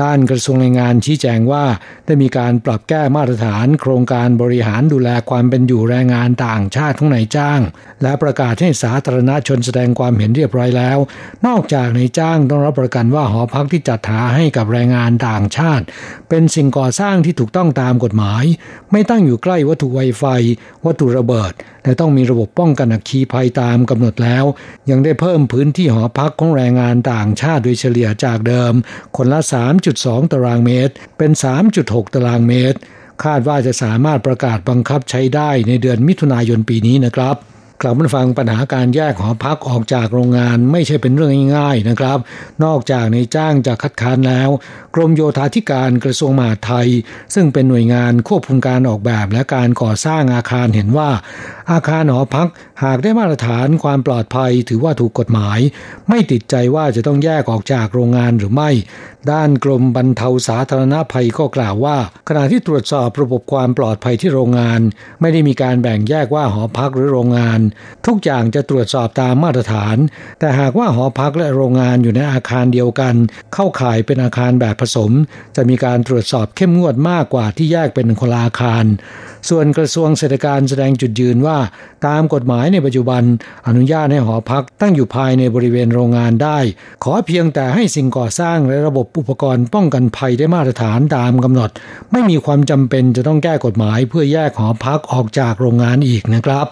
[0.00, 1.64] ด้านกระทรวงแรงงานชี้แจงว่า
[2.06, 7.60] ได้มีการปรับแก้มาตรฐาน โครงการบริหารดูแลความเป็นอยู่แรงงานต่างชาติของนายจ้าง
[8.02, 10.98] และประกาศให้สาธารณชนแสดงความเห็นเรียบร้อยแล้ว
[11.46, 15.84] นอกจากนายจ้างต้องรับประกันว่าหอพักที่จัดหาให้กับแรงงานต่างชาติ
[16.28, 18.44] เป็นสิ่งก่อสร้างที่ถูกต้องตามกฎหมาย
[18.90, 20.24] ไม่ตั้งอยู่ใกล้วัตถุไวไฟ
[20.84, 21.52] วัตถุระเบิด
[21.84, 24.44] และต้องมีระบบป้องกันอัคคีภัยตามกำหนดแล้ว
[24.90, 28.72] ยังได้เพิ่มพื้นที่หอพักของแรงงานต่างชาติโดยเฉลี่ยจากเดิม
[29.16, 29.40] คนละ
[29.86, 31.30] 3.2 ตารางเมตร เป็น
[31.72, 32.78] 3.6 ตารางเมตร
[33.24, 37.36] คาดว่าจะสามารถประกาศบังคับใช้ได้ในเดือนมิถุนายนปีนี้นะครับ
[37.82, 42.18] กลับมาฟังปัญหาการแยกหอพักออกจากโรงงานไม่ใช่เป็นเรื่องง่ายๆนะครับ
[42.64, 44.48] นอกจากในจ้างจะคัดค้านแล้ว
[44.94, 46.88] กรมโยธาธิการกระทรวงมหาดไทย
[47.34, 51.10] ซึ่งเป็นหน่วยงานควบคุมการออกแบบและการก่อสร้างอาคารเห็นว่า
[51.72, 52.48] อาคารหอพัก
[52.84, 55.58] หากได้มาตรฐานความปลอดภัยถือว่าถูกกฎหมาย
[56.08, 58.70] ไม่ติดใจว่าจะต้องแยกออกจากโรงงานหรือไม่
[59.32, 61.96] ด้านกรมบรรเทาสาธารณภัยก็กล่าวว่า
[62.28, 64.80] ขณะที่ตรวจสอบระบบความปลอดภัยที่โรงงาน
[65.20, 67.60] ไม่ได้มีการแบ่งแยกว่าหอพักหรือโรงงาน
[68.06, 69.96] ทุกอย่างจะตรวจสอบตามมาตรฐาน
[70.38, 73.14] แต่หากว่าหอพักและโรงงานอยู่ในอาคารเดียวกัน
[73.54, 75.12] เข้าข่ายเป็นอาคารแบบผสม
[75.56, 78.84] จะมีการตรวจสอบเข้มงวดมากกว่าที่แยกเป็นคนละอาคาร
[79.50, 81.58] ส่วนกระทรวงเศรษฐการแสดงจุดยืนว่า
[82.06, 83.22] ตามกฎหมายในปัจจุบัน
[83.66, 86.58] อนุญาตให้หอพักตั้งอยู่ภายในบริเวณโรงงานได้
[87.04, 91.70] ขอเพียงแต่ให้สิ่งก่อสร้างและระบบอุปกรณ์ป้องกันภัยได้มาตรฐานตามกำหนด
[92.12, 96.68] ไม่มีความจำเป็นจะต้องแก้กฎหมายเพื่อแยกหอพักออกจากโรงงานอีกนะครับ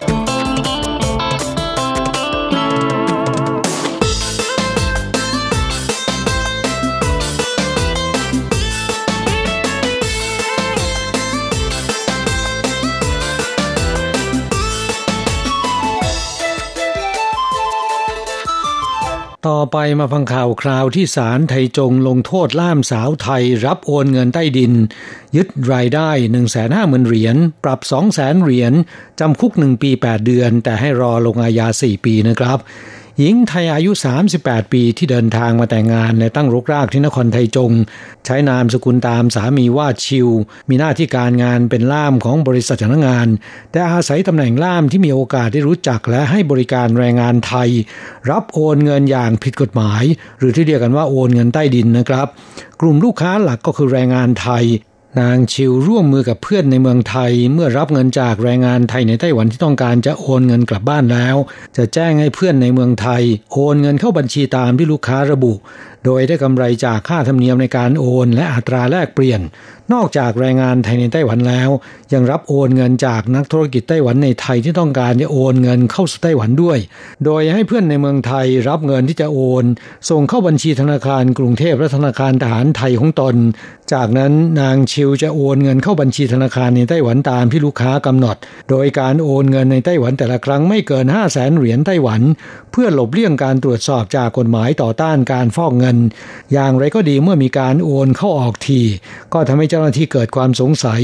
[19.49, 24.73] ต่อไปมาฟังข่าวคราวที่ศาลไทจงลงโทษล่ามสาวไทยรับโอนเงินใต้ดิน
[25.35, 28.73] ยึดรายได้ 1 5 0 0 0 0เหรียญปรับ 2 0 0 0 0 0เหรียญ
[29.19, 32.59] จำคุก 1 ปี 8 เดือน แต่ให้รอลงอาญา 4 ปีนะครับ
[33.23, 33.91] หญิงไทยอายุ
[34.31, 37.71] 38 ปีที่เดินทางมาแต่งงานในตั้งรกรากที่นครไทจง
[38.25, 40.29] ใช้นามสกุลตามสามีว่าชิว
[40.69, 43.27] มีหน้าที่การงานเป็นล่ามของบริษัทจ้างงาน
[43.71, 47.69] แต่อาศัยตำแหน่งล่ามที่มีโอกาสได้รู้จักและให้บริการแรงงานไทย
[48.31, 50.03] รับโอนเงินอย่างผิดกฎหมาย
[50.37, 52.27] หรือที่เรียกกันว่าโอนเงินใต้ดินนะครับ
[52.81, 54.65] กลุ่มลูกค้าหลักก็คือแรงงานไทย
[55.19, 61.35] นางชิวร่วมมือกับเพื่อนในเมืองไทย เมื่อรับเงินจากแรงงานไทยในไต้หวันที่ต้องการจะโอนเงินกลับบ้านแล้ว
[61.77, 65.53] จะแจ้งให้เพื่อนในเมืองไทย โอนเงินเข้าบัญชีตามที่ลูกค้าระบุ
[66.05, 69.41] โดยได้กำไรจากค่าธรรมเนียมในการโอนและอัตราแลกเปลี่ยน
[69.93, 71.69] นอกจากแรงงานไทยในไต้หวันแล้ว
[72.13, 76.79] ยังรับโอนเงินจากนักธุรกิจไต้หวันในไทยที่ต้องการจะโอนเงินเข้าสู่ไต้หวันด้วย
[77.25, 79.65] โดยให้เพื่อนในเมืองไทยรับเงินที่จะโอน
[80.09, 83.35] ส่งเข้าบัญชีธนาคารกรุงเทพและธนาคารทหารไทยของตน
[83.93, 88.37] จากนั้นนางชิวจะโอนเงินเข้าบัญชีธนาคารในไต้หวันตามที่ลูกค้ากำหนด
[88.69, 92.21] โดยการโอนเงินในไต้หวันแต่ละครั้งไม่เกิน 5 0 0แสนเหรียญไต้หวัน
[92.71, 95.97] เพื่อหลบเลี่ยงการตรวจสอบจากกฎหมายต่อต้านการฟอกเงิน
[96.53, 98.81] อย่างไรก็ดีเมื่อมีการโอนเข้าออกที
[99.33, 101.01] ก็ทำให้เจ้าหน้าที่เกิดความสงสัย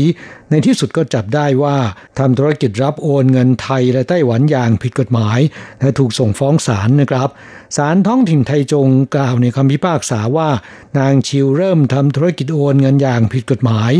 [0.49, 1.77] ในที่สุดก็จับได้ว่า
[2.19, 5.39] ทำธุรกิจรับโอนเงินไทยและไต้หวันอย่างผิดกฎหมาย
[5.81, 7.29] และถูกส่งฟ้องศาลนะครับ
[7.77, 10.49] ศาลท้องถิ่นไทจงกล่าวในคำพิพากษาว่า
[10.97, 13.91] นางชิวเริ่มทำธุรกิจโอนเงินอย่างผิดกฎหมาย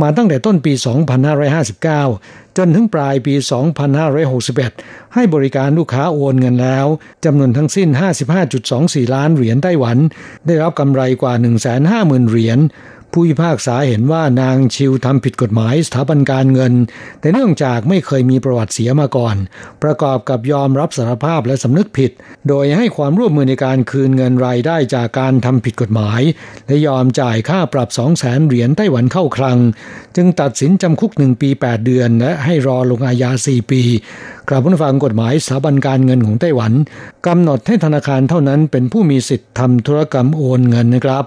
[0.00, 0.72] มาตั้งแต่ต้นปี
[1.64, 3.34] 2559 จนถึงปลายปี
[4.20, 6.86] 2561 ให้บริการลูกค้าโอนเงินแล้ว
[7.24, 7.88] จำนวนทั้งสิ้น
[8.52, 9.98] 55.24 ล้านเหรียญไต้หวัน
[10.46, 11.34] ได้รับกำไรกว่า
[11.82, 12.58] 150,000 เหรียญ
[13.12, 16.72] ผู้พิพากษาเห็นว่านางชิวทำผิดกฎหมายสถาบันการเงิน
[17.20, 19.36] แต่เนื่องจากไม่เคยมีประวัติเสียมาก่อน
[19.82, 22.10] ประกอบกับยอมรับสารภาพและสำนึกผิด
[22.48, 26.20] โดยให้ความร่วมมือในการคืนเงินรายได้จากการทำผิดกฎหมาย
[26.66, 29.58] และยอมจ่ายค่าปรับ 2 0 0แสนเหรียญไต้หวันเข้าคลัง
[30.16, 33.82] จึงตัดสินจำคุกหนึ่งปี 8 เดือน และให้รอลงอาญา 4 ปี
[34.48, 36.72] กราบผู้ฟังกฎหมายสถาบันการเงินของไต้หวัน
[37.26, 41.26] กำหนดให้ธนาคารเท่านั้นเป็นผู้มีสิทธิ์ทำธุรกรรมโอนเงินนะครับ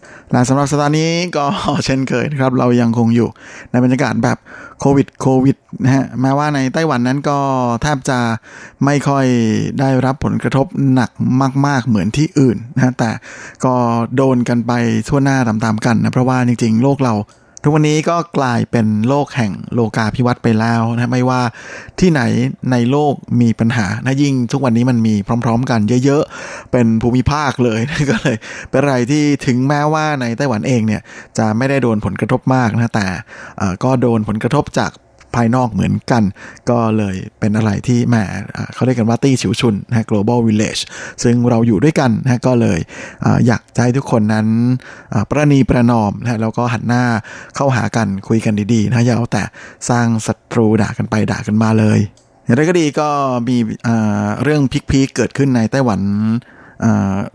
[0.31, 1.45] และสำหรับสัปดาห์นี้ก็
[1.85, 3.29] เช่นเคยนะครับ เรายังคงอยู่
[3.71, 4.37] ในบรรยากาศแบบ
[4.79, 7.37] โควิดโควิดนะฮะแม้ว่าในไต้หวันนั้นก็
[7.81, 8.19] แทบจะ
[8.85, 9.25] ไม่ค่อย
[9.79, 11.11] ได้รับผลกระทบหนัก
[11.65, 13.11] มาก ๆ เหมือนที่อื่นนะแต่
[13.65, 13.73] ก็
[14.15, 14.71] โดนกันไป
[15.07, 17.13] ทั่วหน้าตามๆกันนะ เพราะว่าจริง ๆ โลกเรา
[17.63, 21.41] ทุกวันนี้ก็กลายเป็นโลกแห่งโลกาพิวัตไปแล้วนะไม่ว่า
[21.99, 22.21] ที่ไหน
[22.71, 27.79] ในโลกมีปัญหานะยิ่งทุกวันนี้มันมีพร้อม ๆ กันเยอะๆ เป็นภูมิภาคเลย
[28.11, 28.37] ก็เลย
[28.69, 31.01] เป็นอะไรที่ถึงแม้ว่าในไต้หวันเองเนี่ย
[31.37, 33.07] จะไม่ได้โดนผลกระทบมากนะแต่
[33.83, 34.91] ก็โดนผลกระทบจาก
[35.35, 36.23] ภายนอกเหมือนกัน
[36.69, 38.15] ก็เลยเป็นอะไรที่แหม
[38.73, 40.81] เขาเรียกกันว่าตี้ฉิวชุนนะ global village
[41.23, 42.79] ซึ่งเราอยู่ด้วยกันนะก็เลย
[43.47, 44.47] อยากให้ทุกคนนั้น
[45.29, 47.03] ประนีประนอมนะแล้วก็หันหน้า
[47.55, 49.43] เข้าหากันคุยกันดีๆนะอย่าเอาแต่
[49.89, 51.99] สร้างศัตรูด่ากันไปด่ากันมาเลย
[52.43, 53.09] อย่างไรก็ดีก็
[53.47, 53.57] มี
[54.43, 54.61] เรื่อง
[54.91, 56.01] พิกๆเกิดขึ้นในไต้หวัน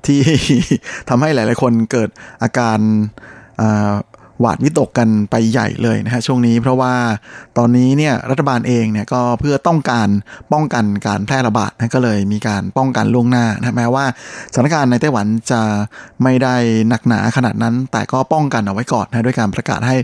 [0.06, 0.20] ที่
[1.08, 2.10] ทำให้หลาย ๆ คนเกิด
[2.42, 2.78] อาการ
[4.40, 6.94] หวาดวิตกกันไปใหญ่เลยนะฮะช่วงนี้เพราะว่า
[7.58, 10.08] ตอนนี้เนี่ยรัฐบาลเองเนี่ยก็เพื่อต้องการ
[10.52, 14.04] ป้องกันการแพร่ระบาดนะก็เลยมีการป้องกันล่วงหน้านะแม้ว่า
[14.52, 15.62] สถานการณ์ในไต้หวันจะ
[16.22, 16.56] ไม่ได้
[16.88, 19.96] หนักหนาขนาดนั้น แต่ก็ป้องกันเอาไว้ก่อนนะด้วยการประกาศให้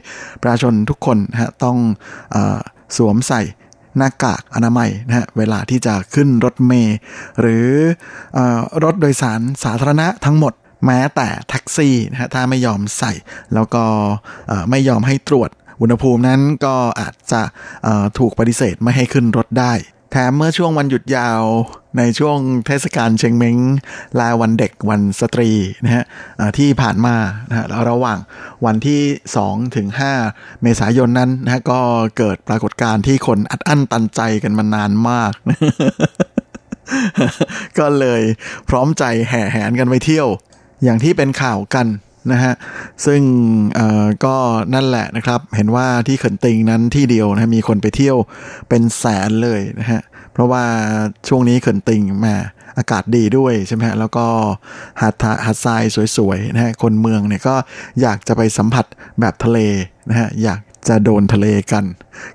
[0.43, 1.77] ประชาชนทุกคนนะฮะต้อง
[2.35, 2.37] อ
[2.97, 3.43] สวมใส่
[3.99, 6.97] หน้ากากอนามัยนะฮะเวลาที่จะขึ้นรถเมล์
[7.41, 7.67] หรือ
[8.37, 8.39] อ
[8.85, 10.53] รถโดยสารสาธารณะทั้งหมด
[10.87, 13.13] แม้แต่แท็กซี่นะฮะถ้าไม่ยอมใส่
[13.55, 13.85] แล้วก็
[14.71, 17.43] ไม่ยอมให้ตรวจอุณหภูมินั้นก็อาจจะ
[18.19, 19.73] ถูกปฏิเสธไม่ให้ขึ้นรถได้
[20.11, 21.43] แถมเมื่อช่วงวันหยุดยาว
[21.99, 23.57] ในช่วงเทศกาลเชงเม้ง
[24.19, 25.51] ลาวันเด็กวันสตรี
[25.85, 26.05] นะฮะ
[26.59, 27.17] ที่ผ่านมา
[27.49, 28.19] นะฮะระหว่าง
[28.65, 29.03] วันที่
[29.41, 29.87] 2ถึง
[30.25, 31.81] 5เมษายนนั้นนะฮะก็
[32.19, 35.33] เกิดปรากฏการณ์ที่คนอัดอั้นตันใจกันมานานมาก
[37.79, 38.23] ก็เลย
[38.69, 40.29] พร้อมใจแห่แหนกันไปเที่ยว
[40.85, 41.87] อย่างที่เป็นข่าวกัน
[42.33, 42.55] นะฮะ
[43.07, 43.21] ซึ่ง
[44.25, 44.37] ก็
[44.75, 48.17] นั่นแหละนะครับ เห็นว่าที่เขินติงนั้นที่เดียวนะมีคนไปเที่ยว
[48.69, 50.01] เป็นแสนเลยนะฮะ
[50.33, 50.65] เพราะว่า
[51.29, 52.37] ช่วงนี้เขินติงมา
[52.79, 54.27] อากาศดีด้วยใช่ไหมฮะแล้วก็
[55.01, 55.15] หาด
[55.45, 55.83] หาดทราย
[56.17, 57.55] สวยๆนะฮะคนเมืองเนี่ยก็
[58.01, 58.87] อยากจะไปสัมผัส
[59.21, 59.59] แบบทะเล
[60.11, 61.85] นะฮะอยาก จะโดนทะเลกัน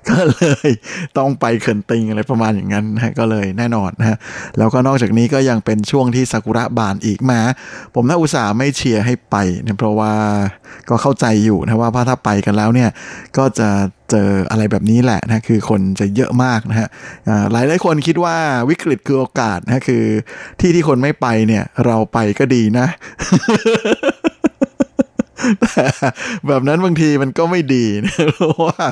[0.08, 0.70] ก็เลย
[1.18, 4.16] ต้องไปเขินติงอะไรประมาณอย่างนั้นนะก็เลยแน่นอนนะฮะ
[4.58, 7.40] แล้วก็นอกจากนี้ก็ยังเป็นช่วงที่ซากุระบานอีกมา
[7.94, 10.12] ผมน่าอุตส่าห์ไม่เชียร์ให้ไปเนะเพราะว่า
[10.88, 12.90] ก็เข้าใจอยู่นะว่าถ้าไปกันแล้วเนี่ย
[13.36, 13.68] ก็จะ
[14.10, 16.88] เจออะไรแบบนี้แหละนะคือคนจะเยอะมากนะฮะ
[17.52, 18.36] หลายหลายคนคิดว่า
[18.70, 20.04] วิกฤตคือโอกาสนะคือ
[20.60, 22.86] ที่ที่คนไม่ไปเนี่ยเราไปก็ดีนะ
[25.60, 25.82] แต่
[26.48, 28.84] แบบนั้นบางทีมันก็ไม่ดีนะเพราะว่า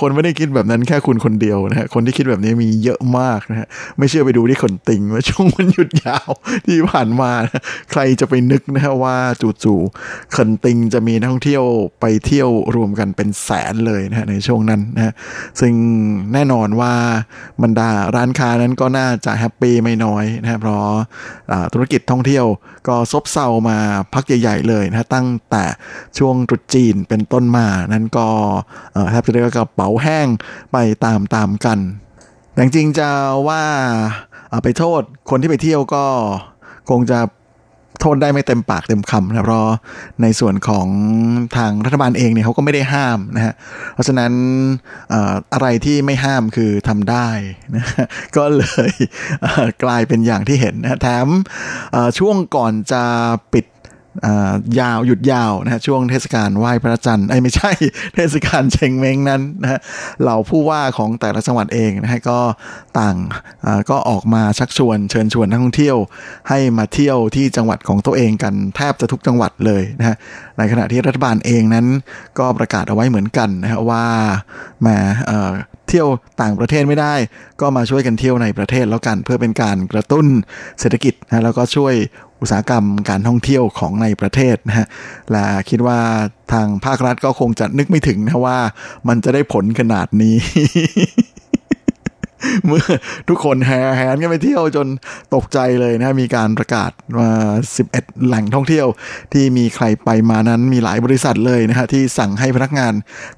[0.00, 3.68] คนไม่ได้คิดแบบนั้นแค่คุณคนเดียวนะฮะคนที่คิดแบบนี้มีเยอะมากนะฮะ
[3.98, 6.30] ไม่เชื่อไปดูที่ขนติงว่าช่วงวันหยุดยาว
[6.66, 7.32] ที่ผ่านมา
[7.90, 9.16] ใครจะไปนึกนะฮะว่า
[9.64, 11.64] จู่ๆขนติงจะมีนักท่องเที่ยว
[12.00, 15.12] ไปเที่ยวรวมกันเป็นแสนเลยนะฮะในช่วงนั้นนะฮะ
[15.60, 15.72] ซึ่ง
[16.32, 16.92] แน่นอนว่า
[17.62, 20.82] บรรดาร้านค้านั้นก็น่าจะแฮปปี้ไม่น้อยนะฮะเพราะ
[21.72, 22.46] ธุรกิจท่องเที่ยว
[22.88, 23.78] ก็ซบเซามา
[24.14, 25.64] พักใหญ่ ๆ เลยนะตั้งแต่
[26.18, 28.28] ช่วงตรุษจีนเป็นต้นมา นั้นก็
[29.10, 30.26] แทบจะเรียกว่ากระเป๋าแห้ง
[30.72, 31.78] ไปตามตามกัน
[32.52, 33.08] แต่จริงจะ
[33.48, 33.62] ว่า
[34.64, 36.04] ไปโทษคนที่ไปเที่ยวก็
[36.90, 37.18] คงจะ
[38.00, 39.68] โทษได้ไม่เต็มปากเต็มคำนะเพราะ
[40.22, 40.88] ในส่วนของ
[41.56, 43.54] ทางรัฐบาลเองเนี่ยเขาก็ไม่ได้ห้ามนะฮะ
[43.94, 44.32] เพราะฉะนั้น
[45.52, 47.28] อะไรที่ไม่ห้ามคือทำได้
[47.74, 47.84] นะ
[48.36, 48.92] ก็เลย
[49.84, 51.26] กลายเป็นอย่างที่เห็นนะแถม
[52.18, 53.02] ช่วงก่อนจะ
[53.52, 53.64] ปิด
[54.80, 57.70] ยาวหยุดยาวนะฮะช่วงเทศกาลไหว้พระจันทร์ไอ้ไม่ใช่
[58.14, 59.80] เทศกาลเชงเม้งนั้นนะฮะ
[60.22, 62.38] เหล่าผู้ว่าของแต่ละจังหวัดเองนะฮะก็
[62.98, 63.16] ต่าง
[63.90, 65.96] ก็ออกมาชักชวนเชิญชวนนักท่องเที่ยว
[66.48, 70.16] ให้มาเที่ยวที่จังหวัดของตัวเองกันแทบจะทุกจังหวัดเลยนะฮะ
[70.58, 71.86] ในขณะที่รัฐบาลเองนั้น
[72.38, 74.04] ก็ประกาศเอาไว้เหมือนกันนะฮะว่า
[74.86, 74.96] มา
[75.88, 76.08] เที่ยว
[76.42, 77.14] ต่างประเทศไม่ได้
[77.60, 80.26] ก็มาช่วยกันเที่ยวในประเทศแล้วกันเพื่อเป็นการกระตุ้น
[80.80, 81.94] เศรษฐกิจนะแล้วก็ช่วย
[82.40, 84.86] อุตสาหกรรมการท่องเที่ยวของในประเทศนะฮะ
[85.32, 85.98] และคิดว่า
[86.52, 88.58] ทางภาครัฐก็คงจะนึกไม่ถึงนะว่า
[89.08, 90.36] มันจะได้ผลขนาดนี้
[92.66, 92.84] เมื่อ
[93.28, 94.86] ทุกคนแห่แหนกันไปเที่ยวจน
[95.34, 97.30] ตกใจเลยนะ มีการประกาศมา
[97.76, 98.86] 11 แหล่งท่องเที่ยว
[99.32, 102.92] ที่มีใครไปมานั้นมีหลายบริษัทเลยนะฮะที่สั่งให้พนักงาน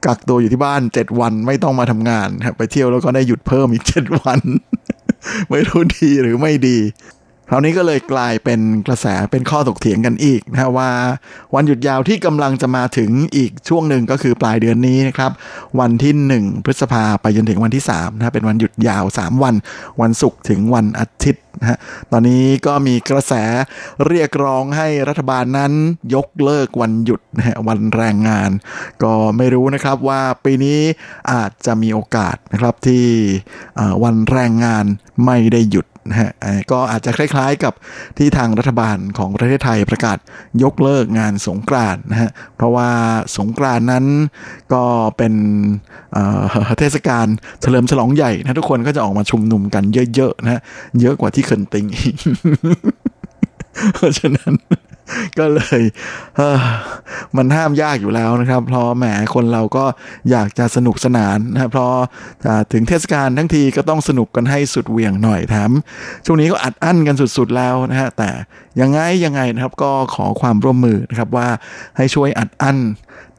[0.05, 2.29] กักตัวอยู่ที่บ้าน 7 วันไม่ต้องมาทำงาน
[2.59, 4.41] ไปเที่ยวแล้วก็ได้หยุดเพิ่มอีก 7 วัน
[5.51, 6.79] ไม่รู้ดีหรือไม่ดี
[7.53, 10.91] คราวนี้ก็เลยกลายเป็นกระแสเป็นข้อถกเถียงกันอีกนะว่า
[11.55, 15.31] วันหยุดยาวที่กำลังจะมาถึงอีกช่วงหนึ่งก็คือปลายเดือนนี้นะครับ
[15.81, 19.55] วันที่ 1 พฤษภาไปจนถึงวันที่3นะเป็นวันหยุดยาว 3 วัน
[20.01, 21.79] วันศุกร์ถึงวันอาทิตย์นะฮะ
[22.11, 23.33] ตอนนี้ก็มีกระแส
[24.07, 25.73] เรียกร้องให้รัฐบาลนั้น
[26.15, 28.51] ยกเลิกวันหยุดนะฮะวันแรงงาน
[29.03, 30.81] ก็ไม่รู้นะครับว่าปีนี้
[31.33, 33.05] อาจจะมีโอกาสนะครับที่
[34.05, 34.85] วันแรงงาน
[35.25, 36.31] ไม่ได้หยุด นะฮะ
[36.73, 37.75] ก็อาจจะคล้ายๆกับ
[38.19, 40.19] ที่ทางรัฐบาลของประเทศไทยประกาศ
[40.63, 42.89] ยกเลิกงานสงกรานต์นะฮะเพราะว่า
[43.37, 44.05] สงกรานต์นั้น
[44.73, 44.85] ก็
[45.17, 45.35] เป็น
[46.79, 47.27] เทศกาล
[47.63, 49.85] เฉลิมฉลองใหญ่นะทุกคนก็จะออกมาชุมนุมกัน
[50.15, 50.61] เยอะๆนะฮะ
[51.01, 52.17] เยอะกว่าที่เคินติงอีก
[53.95, 54.53] เพราะฉะนั้น
[55.39, 55.81] ก็เลย
[57.37, 59.05] มันห้ามยากอยู่แล้วนะครับ เพราะแหม
[59.35, 59.85] คนเราก็
[60.31, 61.93] อยากจะสนุกสนานนะเพราะ
[62.73, 65.71] ถึงเทศกาลทั้งทีก็ต้องสนุกกันให้สุดเหวียงหน่อยแถม
[66.25, 68.31] ช่วงนี้ก็อัดอั้นกันสุดๆแล้วนะฮะแต่
[68.81, 71.49] ยังไงยังไงนะครับก็ขอความร่วมมือนะครับว่า
[71.97, 72.79] ให้ช่วยอัดอั้น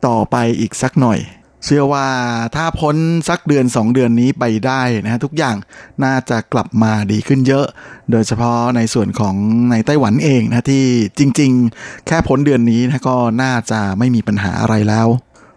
[0.08, 1.20] ต่อไปอีกสักหน่อย
[1.66, 2.08] เชื่อว่า
[2.56, 2.96] ถ้าพ้น
[3.30, 5.56] สักเดือน 2 เดือนนี้ไปได้นะทุกอย่าง
[6.04, 7.66] น่าจะกลับมาดีขึ้นเยอะ
[8.12, 9.36] โดยเฉพาะในส่วนของ
[9.72, 10.86] ในไต้หวันเองนะที่
[11.20, 15.08] จริง ๆ แค่พ้นเดือนนี้นะก็น่าจะไม่มีปัญหาอะไรแล้ว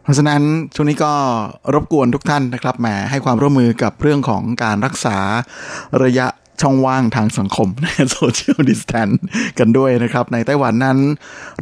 [0.02, 0.42] เพราะฉะนั้น
[0.74, 1.12] ช่วงนี้ก็
[1.74, 5.18] รบกวนทุกท่านนะครับแหมให้ความร่วมมือกับเรื่องของการรักษา
[6.04, 6.26] ระยะ
[6.62, 7.68] ช่องว่างทางสังคม
[8.12, 9.08] social distance
[9.58, 10.98] กันด้วยนะครับ ในไต้หวันนั้น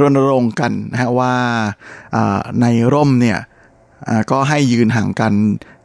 [0.00, 1.34] รณรงค์กันนะฮะว่า
[2.62, 3.38] ในร่มเนี่ย
[4.30, 5.32] ก็ให้ยืนห่างกัน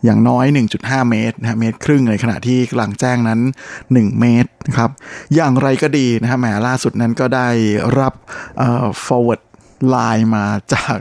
[0.05, 0.45] อย่างน้อย
[0.77, 3.39] 1.5 เมตรนะเมตรครึ่งในขณะที่กลางแจ้งนั้น
[3.79, 4.89] 1 เมตรนะครับ
[5.35, 7.47] อย่างไรก็ดีนะฮะแหมล่าสุดนั้นก็ได้
[7.99, 8.13] รับ
[9.05, 9.41] forward
[9.89, 10.97] ไลน์มาจาก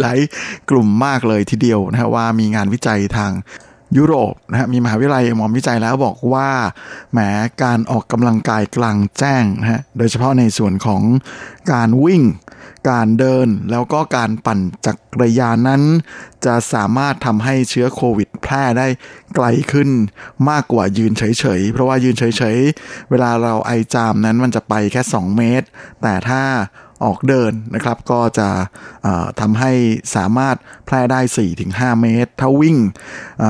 [0.00, 3.32] หลาย ๆ กลุ่มมากเลยทีเดียวนะฮะว่ามีงานวิจัยทาง
[3.96, 6.48] ยุโรปนะฮะมีมหาวิทยาลัยหมอมวิจัยแล้วบอกว่า
[7.12, 7.18] แหม
[7.62, 11.02] การออกกำลังกายกลางแจ้งนะฮะโดยเฉพาะในส่วนของ
[11.72, 12.22] การวิ่ง
[12.90, 15.82] การเดินแล้วก็การปั่นจักรยานนั้น
[16.46, 18.86] จะสามารถทำให้เชื้อโควิดแพร่ได้
[19.34, 19.88] ไกลขึ้น
[20.50, 25.66] มากกว่ายืนเฉยๆ เพราะว่ายืนเฉยๆ เวลาเราไอจามนั้นมันจะไปแค่ 2 เมตร
[26.02, 26.42] แต่ถ้า
[27.04, 28.48] ออกเดินนะครับ ก็จะ
[29.40, 29.72] ทำให้
[30.16, 31.20] สามารถแพร่ได้
[31.60, 32.76] 4-5 เมตร ถ้าวิ่ง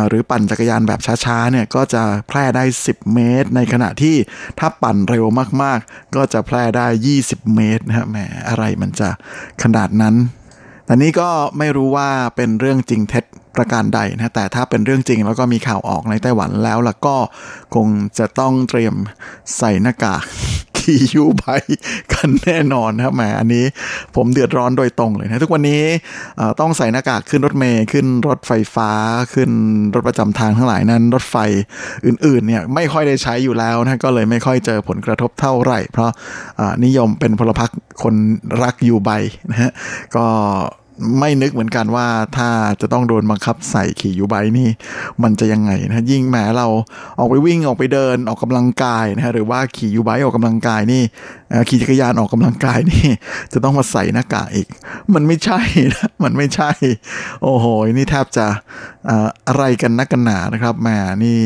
[0.08, 4.16] หรือปั่นจักรยานแบบช้าๆเนี่ยก็จะแพร่ได้ 10 เมตร ในขณะที่
[4.58, 5.24] ถ้าปั่นเร็ว
[5.62, 6.86] มากๆ ก็จะแพร่ได้
[7.20, 8.16] 20 เมตรนะฮะแหม
[8.48, 9.08] อะไรมันจะ
[9.62, 10.16] ขนาดนั้น
[10.84, 13.24] แต่นี้ก็ไม่รู้ว่าเป็นเรื่องจริงเท็จ
[13.56, 17.16] ประการใดนะแต่ถ้าเป็นเรื่องจริงแล้วก็มีข่าวออกในไต้หวันแล้วล่ะก็
[17.74, 17.88] คง
[18.18, 18.94] จะต้องเตรียม
[19.58, 21.44] ใส่หน้ากากียูไบ
[22.12, 23.64] กันแน่นอนนะครับแหมอันนี้
[24.16, 25.82] ผมเดือดร้อนโดยตรงเลยนะ ทุกวันนี้
[26.60, 28.90] ต้องใส่หน้ากากขึ้นรถเมย์ขึ้นรถไฟฟ้า
[29.34, 29.50] ขึ้น
[29.94, 31.36] รถประจำทางทั้งหลายนั้น รถไฟ
[32.06, 36.10] อื่นๆเนี่ยไม่ค่อยได้ใช้อยู่แล้วนะก็เลยไม่ค่อยเจอผลกระทบเท่าไหร่ เพราะ
[36.84, 37.70] นิยมเป็นพลพรรค
[38.02, 38.14] คน
[38.62, 39.10] รักยูไบ
[39.50, 39.70] นะฮะ
[40.16, 40.26] ก็
[41.18, 42.48] ไม่นึกเหมือนกันว่าถ้า
[42.80, 44.68] จะต้องโดนบังคับใส่ขี่ยูไบนี่
[45.22, 46.66] มันจะยังไงนะยิ่งแม้เรา
[47.18, 51.02] ออกไปวิ่งออกไปเดินออกกำลังกายนะฮะหรือว่าขี่ยูไบออกกำลังกายนี่
[51.68, 53.06] ขี่จักรยานออกกำลังกายนี่
[53.52, 54.68] จะต้องมาใส่หน้ากากอีก
[55.14, 55.60] มันไม่ใช่
[55.94, 56.70] นะมันไม่ใช่
[57.42, 58.46] โอ้โห นี่แทบจะ
[59.48, 60.88] อะไรกันนักกันหนานะครับแหม
[61.24, 61.38] นี่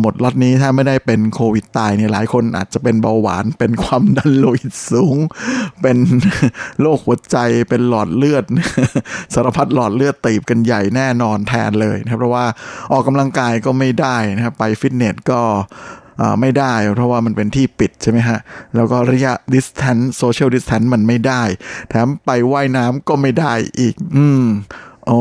[0.00, 5.16] หมดล็อตนี้ถ้าไม่ได้เป็นโควิดตายเนี่ยหลายคนอาจจะเป็นเบาหวานเป็นความดันโลหิตสูง
[5.82, 5.96] เป็น
[6.80, 7.36] โรคหัวใจ
[7.68, 8.44] เป็นหลอดเลือด
[9.34, 12.46] สารพัดหลอดเลือดตีบกันใหญ่แน่นอนแทนเลยนะครับเพราะว่า
[12.92, 15.40] ออกกำลังกายก็ไม่ได้นะครับไปฟิตเนสก็
[16.40, 18.38] ไม่ได้ เพราะว่ามันเป็นที่ปิดใช่ไหมฮะ
[18.74, 21.42] แล้วก็ระยะ distance social distance มันไม่ได้
[21.88, 24.44] แถมไปไว่ายน้ำก็ไม่ได้อีก อืม
[25.06, 25.20] โอ้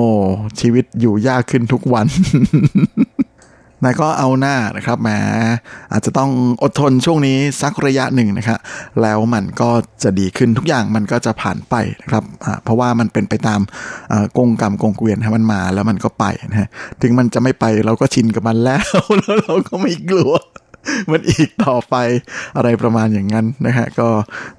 [0.60, 2.08] ชีวิตอยู่ยากขึ้นทุกวัน
[3.84, 5.10] นายก็เอาหน้านะครับแหม
[5.92, 6.32] อาจจะต้อง
[6.64, 8.60] อดทนช่วงนี้สักระยะหนึ่งนะครับ
[9.02, 9.70] แล้วมันก็
[10.04, 12.24] จะดีขึ้นทุกอย่างมันก็จะผ่านไปนะครับ
[12.64, 13.62] เพราะว่ามันเป็นไปตาม
[14.38, 16.70] กงกรรมกงเกวียนให้มันมาแล้วมันก็ไปนะฮะ
[17.02, 20.34] ถึงมันจะไม่ไปเราก็ชินกับมันแล้วแล้วเราก็ไม่กลัว
[21.12, 21.96] มันอีกต่อไป
[22.58, 24.08] อะไรประมาณอย่างนั้นนะฮะก็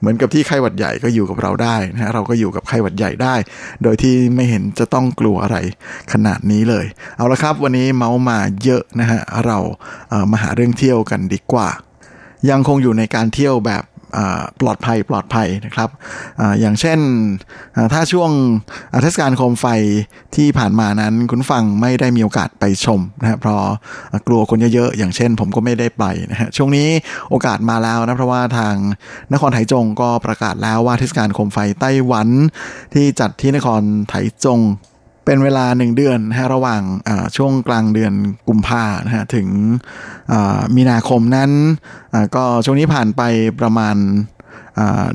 [0.01, 3.35] เหมือนกับที่ไข้หวัดใหญ่ก็อยู่กับเราได้นะฮะเราก็อยู่กับไข้หวัดใหญ่ได้
[3.83, 5.57] โดยที่ไม่เห็นจะต้องกลัวอะไร
[6.13, 9.59] ขนาดนี้เลย เอาละครับวันนี้เมาส์มาเยอะนะฮะเรา
[10.11, 11.69] เมาหาเรื่องเที่ยวกันดีกว่า
[12.51, 13.83] ยังคงอยู่ในการเที่ยวแบบ
[14.61, 15.91] ปลอดภัยปลอดภัยนะครับ
[16.41, 16.99] ออย่างเช่น
[17.93, 18.31] ถ้าช่วง
[19.03, 19.67] เทศกาลโคมไฟ
[20.37, 23.61] ที่ผ่านมานั้นคุณฟังไม่ได้มีโอกาสไปชมนะเพราะ
[24.27, 26.89] กลัวคนเยอะๆอย่างเช่น ผมก็ไม่ได้ไปนะฮะช่วงนี้
[27.31, 28.75] โอกาสมาแล้วนะเพราะว่าทาง
[29.33, 32.29] นครไถจงก็ประกาศแล้วว่าเทศกาลโคมไฟไต้หวัน
[32.95, 34.15] ที่จัดที่นครไถ
[34.45, 34.61] จง
[35.27, 36.83] เป็นเวลาหนึ่งเดือนนะฮะระหว่าง
[37.37, 38.13] ช่วงกลางเดือน
[38.49, 39.49] กุมภานะฮะถึง
[40.77, 41.51] มีนาคมนั้น
[42.35, 43.23] ก็ช่วงนี้ผ่านไป
[43.61, 43.97] ประมาณ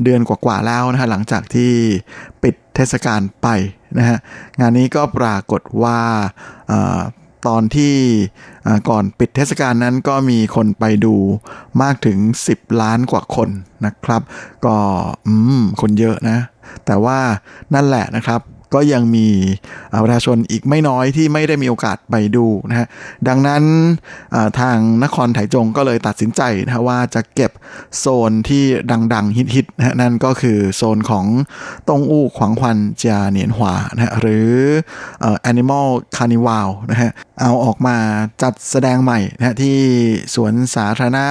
[0.04, 1.72] เดือนกว่าๆแล้วนะฮะหลังจากที่
[2.44, 3.48] ปิดเทศกาลไป
[3.98, 4.18] นะฮะ
[4.60, 6.00] งานนี้ก็ปรากฏว่า
[7.48, 7.96] ตอนที่
[8.90, 11.16] ก่อนปิดเทศกาลนั้นก็มีคนไปดู
[11.82, 12.18] มากถึง
[12.52, 13.50] 10 ล้านกว่าคน
[13.86, 14.22] นะครับ
[14.66, 14.76] ก็
[15.26, 16.40] อืมคนเยอะนะ
[16.86, 17.20] แต่ว่า
[17.74, 18.42] นั่นแหละนะครับ
[18.74, 19.28] ก็ยังมี
[20.04, 22.88] ประชาชนอีกไม่น้อยที่ไม่ได้มีโอกาสไปดูนะฮะ
[23.28, 23.64] ดังนั้น
[24.60, 27.52] ทางนครไถจงก็เลยตัดสินใจนะว่าจะเก็บ
[28.00, 28.64] โซนที่
[29.14, 31.26] ดัง ๆ ฮิตๆนะฮะนั่นก็คือโซนของ
[31.90, 34.52] ตงอู้ขวางควันจาเหนียนหวานะฮะหรือ
[35.52, 37.98] Animal Carnival นะฮะเอาออกมา
[38.42, 39.78] จัดแสดงใหม่นะฮะที่
[40.36, 41.26] สวนสาธารณะ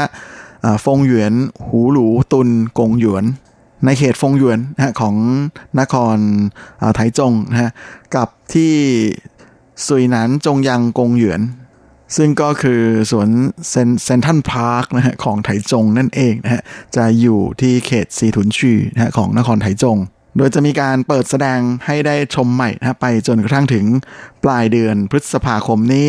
[0.84, 1.34] ฟงหยวน
[1.66, 3.24] หูหลูตุนกงหยวน
[3.84, 5.16] ในเขตฟงหยวนนะของ
[5.80, 6.18] นคร
[6.94, 7.70] ไถจงนะฮะ
[8.16, 8.72] กับที่
[9.86, 11.40] สุยหนานจงยังกงหยวน
[12.16, 13.28] ซึ่งก็คือสวน
[14.04, 16.62] เซนทันพาร์คนะฮะของไถจงนั่นเองนะฮะ
[16.96, 19.98] จะอยู่ที่เขตซีถุนชีนะฮะของนครไถจง
[20.36, 23.84] โดยจะมีการเปิดแสดงให้ได้ชมใหม่นะไปจนกระทั่งถึง
[24.44, 26.08] ปลายเดือนพฤษภาคมนี้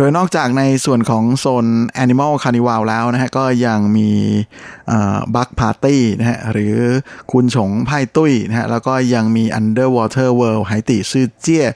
[0.00, 1.66] โดยนอกจากในส่วนของโซน
[2.04, 4.10] Animal Carnival แล้วนะฮะก็ยังมี
[5.34, 6.76] บัคพาร์ตี้นะฮะหรือ
[7.32, 11.66] คุณฉงไพ่ตุ้ยนะฮะแล้วก็ยังมี Underwater World ไหตีซื่อเจี้ย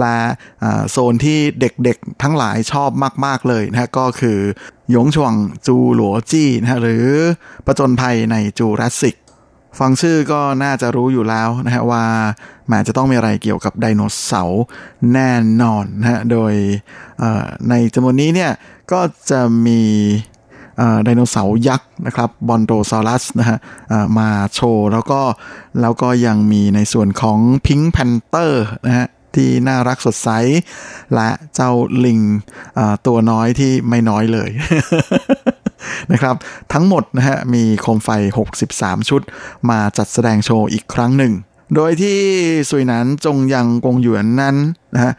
[0.00, 0.16] และ
[0.90, 2.90] โซนที่เด็กๆทั้งหลายชอบ
[3.24, 4.38] มาก ๆ เลยนะฮะก็คือ
[4.90, 5.32] หยงช่วง
[5.66, 7.06] จูหลัวจี้นะฮะหรือ
[7.66, 9.16] ประจนภัยในจูราสสิก
[9.78, 12.04] ฟังชื่อก็น่าจะรู้อยู่แล้วนะฮะว่า
[12.68, 14.62] แม้จะต้องมีอะไรเกี่ยวกับไดโนเสาร์
[15.12, 15.30] แน่
[15.62, 16.52] นอนนะฮะโดย
[17.68, 18.52] ในจำนวนนี้เนี่ย
[18.92, 19.00] ก็
[19.30, 19.82] จะมี
[21.04, 23.58] ไดโนเสาร์ยักษ์นะครับบรอนโตซอรัสนะฮะ
[24.18, 25.20] มาโชว์แล้วก็
[25.80, 30.30] แล้วก็ยังมีในส่วนของ Pink Panther นะฮะที่น่ารักสดใส
[31.14, 31.70] และเจ้า
[32.04, 32.20] ลิง
[33.06, 34.50] ตัวน้อยที่ไม่น้อยเลย
[36.12, 36.34] นะครับ
[36.72, 38.08] ทั้งหมดนะฮะมีโคมไฟ
[38.58, 39.22] 63 ชุด
[39.70, 41.34] มาจัดแสดงโชว์อีกครั้งหนึ่ง
[41.76, 42.18] โดยที่
[42.70, 44.56] สุยนั้นจงยังกงหยวนนั้น
[44.94, 45.12] นะฮะ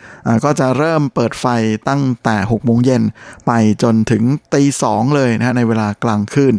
[0.43, 1.45] ก็จะเริ่มเปิดไฟ
[1.89, 3.03] ตั้งแต่6โมงเย็น
[3.47, 3.51] ไป
[3.83, 6.53] จนถึงตีสองเลยนะฮะในเวลากลางคืน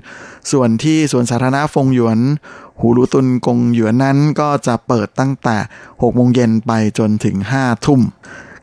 [0.52, 2.18] ส่วนที่สวนสาธารณะฟงหยวน
[2.80, 5.56] หูรูตุนกงหยวนนั้นก็จะเปิดตั้งแต่
[5.90, 8.00] 6โมงเย็นไปจนถึง5ทุ่ม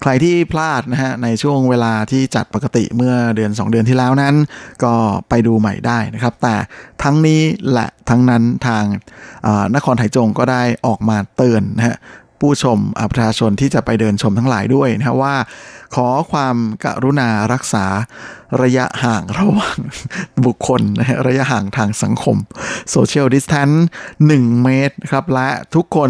[0.01, 4.35] ใครที่พลาดนะฮะในช่วงเวลาที่จัดปกติเมื่อเดือน 2 เดือนที่แล้วนั้น
[4.83, 4.93] ก็
[5.29, 6.55] ไปดูใหม่ได้นะครับ แต่
[7.03, 7.41] ทั้งนี้
[7.71, 8.83] และทั้งนั้นทาง
[9.75, 11.97] นครไถจงก็ได้ออกมาเตือนนะฮะ
[12.39, 12.77] ผู้ชม
[13.11, 15.35] ประชาชนที่จะไปเดินชมทั้งหลายด้วยนะว่า
[15.95, 17.85] ขอความกรุณารักษา
[18.61, 19.77] ระยะห่างระหว่าง
[20.45, 22.37] บุคคลนะฮะระยะห่างทางสังคม
[22.91, 23.69] social distance
[24.27, 26.09] หนึ่งเมตรครับและทุกคน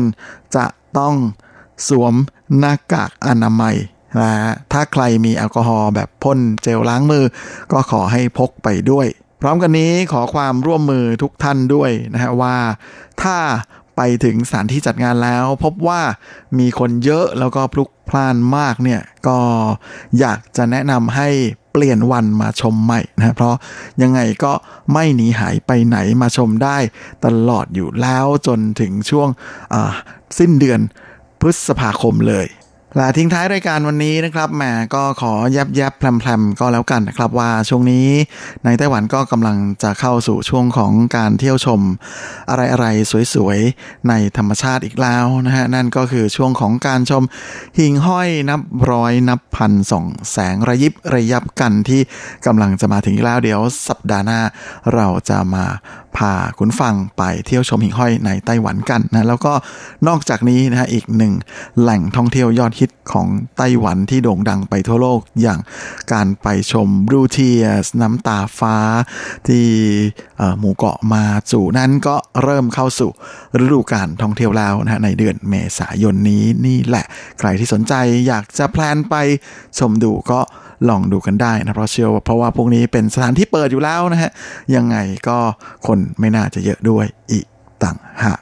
[0.55, 0.65] จะ
[0.97, 1.15] ต้อง
[1.89, 2.13] สวม
[2.59, 3.75] หน้ากากอนามัย
[4.19, 4.31] นะ
[4.71, 7.25] ถ้าใครมีแอลกอฮอล์แบบพ่นเจลล้างมือ
[7.71, 9.07] ก็ขอให้พกไปด้วย
[9.41, 12.55] พร้อมกันนี้ขอความร่วมมือทุกท่านด้วยนะฮะว่า
[13.21, 13.37] ถ้า
[13.95, 16.01] ไปถึงสถานที่จัดงานแล้ว พบว่า
[16.59, 19.37] มีคนเยอะแล้วก็พลุกพล่านมากเนี่ยก็
[20.19, 21.29] อยากจะแนะนำให้
[21.71, 23.55] เปลี่ยนวันมาชมใหม่นะเพราะ
[24.01, 24.53] ยังไงก็
[24.93, 26.77] ไม่หนีหายไปไหนมาชมได้
[27.25, 29.29] ตลอดอยู่แล้วจนถึงช่วง
[30.39, 30.79] สิ้นเดือน
[31.41, 32.47] พฤษภาคมเลย
[32.97, 34.63] และทิ้งท้ายรายการวันนี้นะครับแหม
[34.95, 38.07] ก็ขอยับยับแพลมๆก็แล้วกันนะครับว่าช่วงนี้
[38.65, 41.81] ในไต้หวันก็กำลังจะเข้าสู่ช่วงของการเที่ยวชม
[42.49, 47.23] อะไรๆสวยๆ ในธรรมชาติอีกแล้วนะฮะนั่นก็คือช่วงของการชม
[47.77, 48.61] หิ่งห้อยนับ
[48.91, 52.01] ร้อยนับพันส่องแสงระยิบระยับกันที่
[52.45, 54.41] กำลังจะมาถึงแล้วเดี๋ยวสัปดาห์หน้า
[54.93, 55.65] เราจะมา
[56.17, 59.53] พาคุณฟังไปเที่ยวชมหิ่งห้อยในไต้หวันกันนะแล้วก็
[60.07, 61.33] นอกจากนี้นะฮะอีกหนึ่ง
[61.81, 65.59] แหล่งท่องเที่ยวยอดฮิตของไต้หวันที่โด่งดังไปทั่วโลกอย่าง
[66.13, 68.75] การไปชมบรูเทียสน้ำตาฟ้า
[69.47, 69.65] ที่
[70.59, 73.11] หมู่เกาะมาจู่นั้นก็เริ่มเข้าสู่
[73.63, 77.05] ฤดูการท่องเที่ยวแล้วนะในเดือนเมษายนนี้นี่แหละ
[77.39, 77.93] ใครที่สนใจ
[78.27, 79.15] อยากจะแพลนไป
[79.79, 80.39] ชมดูก็
[80.89, 84.31] ลองดูกันได้นะเพราะเชื่อว่าเพราะว่าพวกนี้เป็นสถานที่เปิดอยู่แล้วนะฮะ
[84.75, 85.37] ยังไงก็
[85.87, 87.45] คนไม่น่าจะเยอะด้วยอีก
[87.83, 88.39] ต่างหาก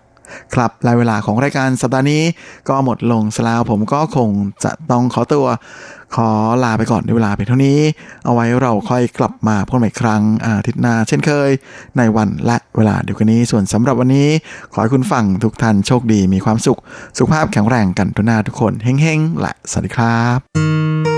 [0.53, 2.23] ครับรายเวลาของรายการสัปดาห์นี้
[2.69, 4.29] ก็หมดลงแล้วผมก็คง
[4.63, 5.47] จะต้องขอตัว
[6.15, 6.29] ขอ
[6.63, 7.79] ลาไปก่อนในเวลาเพียงเท่านี้
[8.25, 11.49] เอาไว้เราค่อยกลับมาพบกันอีกครั้งอาทิตย์หน้าเช่นเคย
[11.97, 14.29] ในวันและเวลาเดียวกันนี้ ส่วนสำหรับวันนี้
[14.73, 16.79] ขอให้คุณฟังทุกท่านโชคดีมีความสุข
[17.17, 21.08] สุขภาพแข็งแรงกันทุกหน้าทุกคนเฮ้งๆและสวัสดีครับ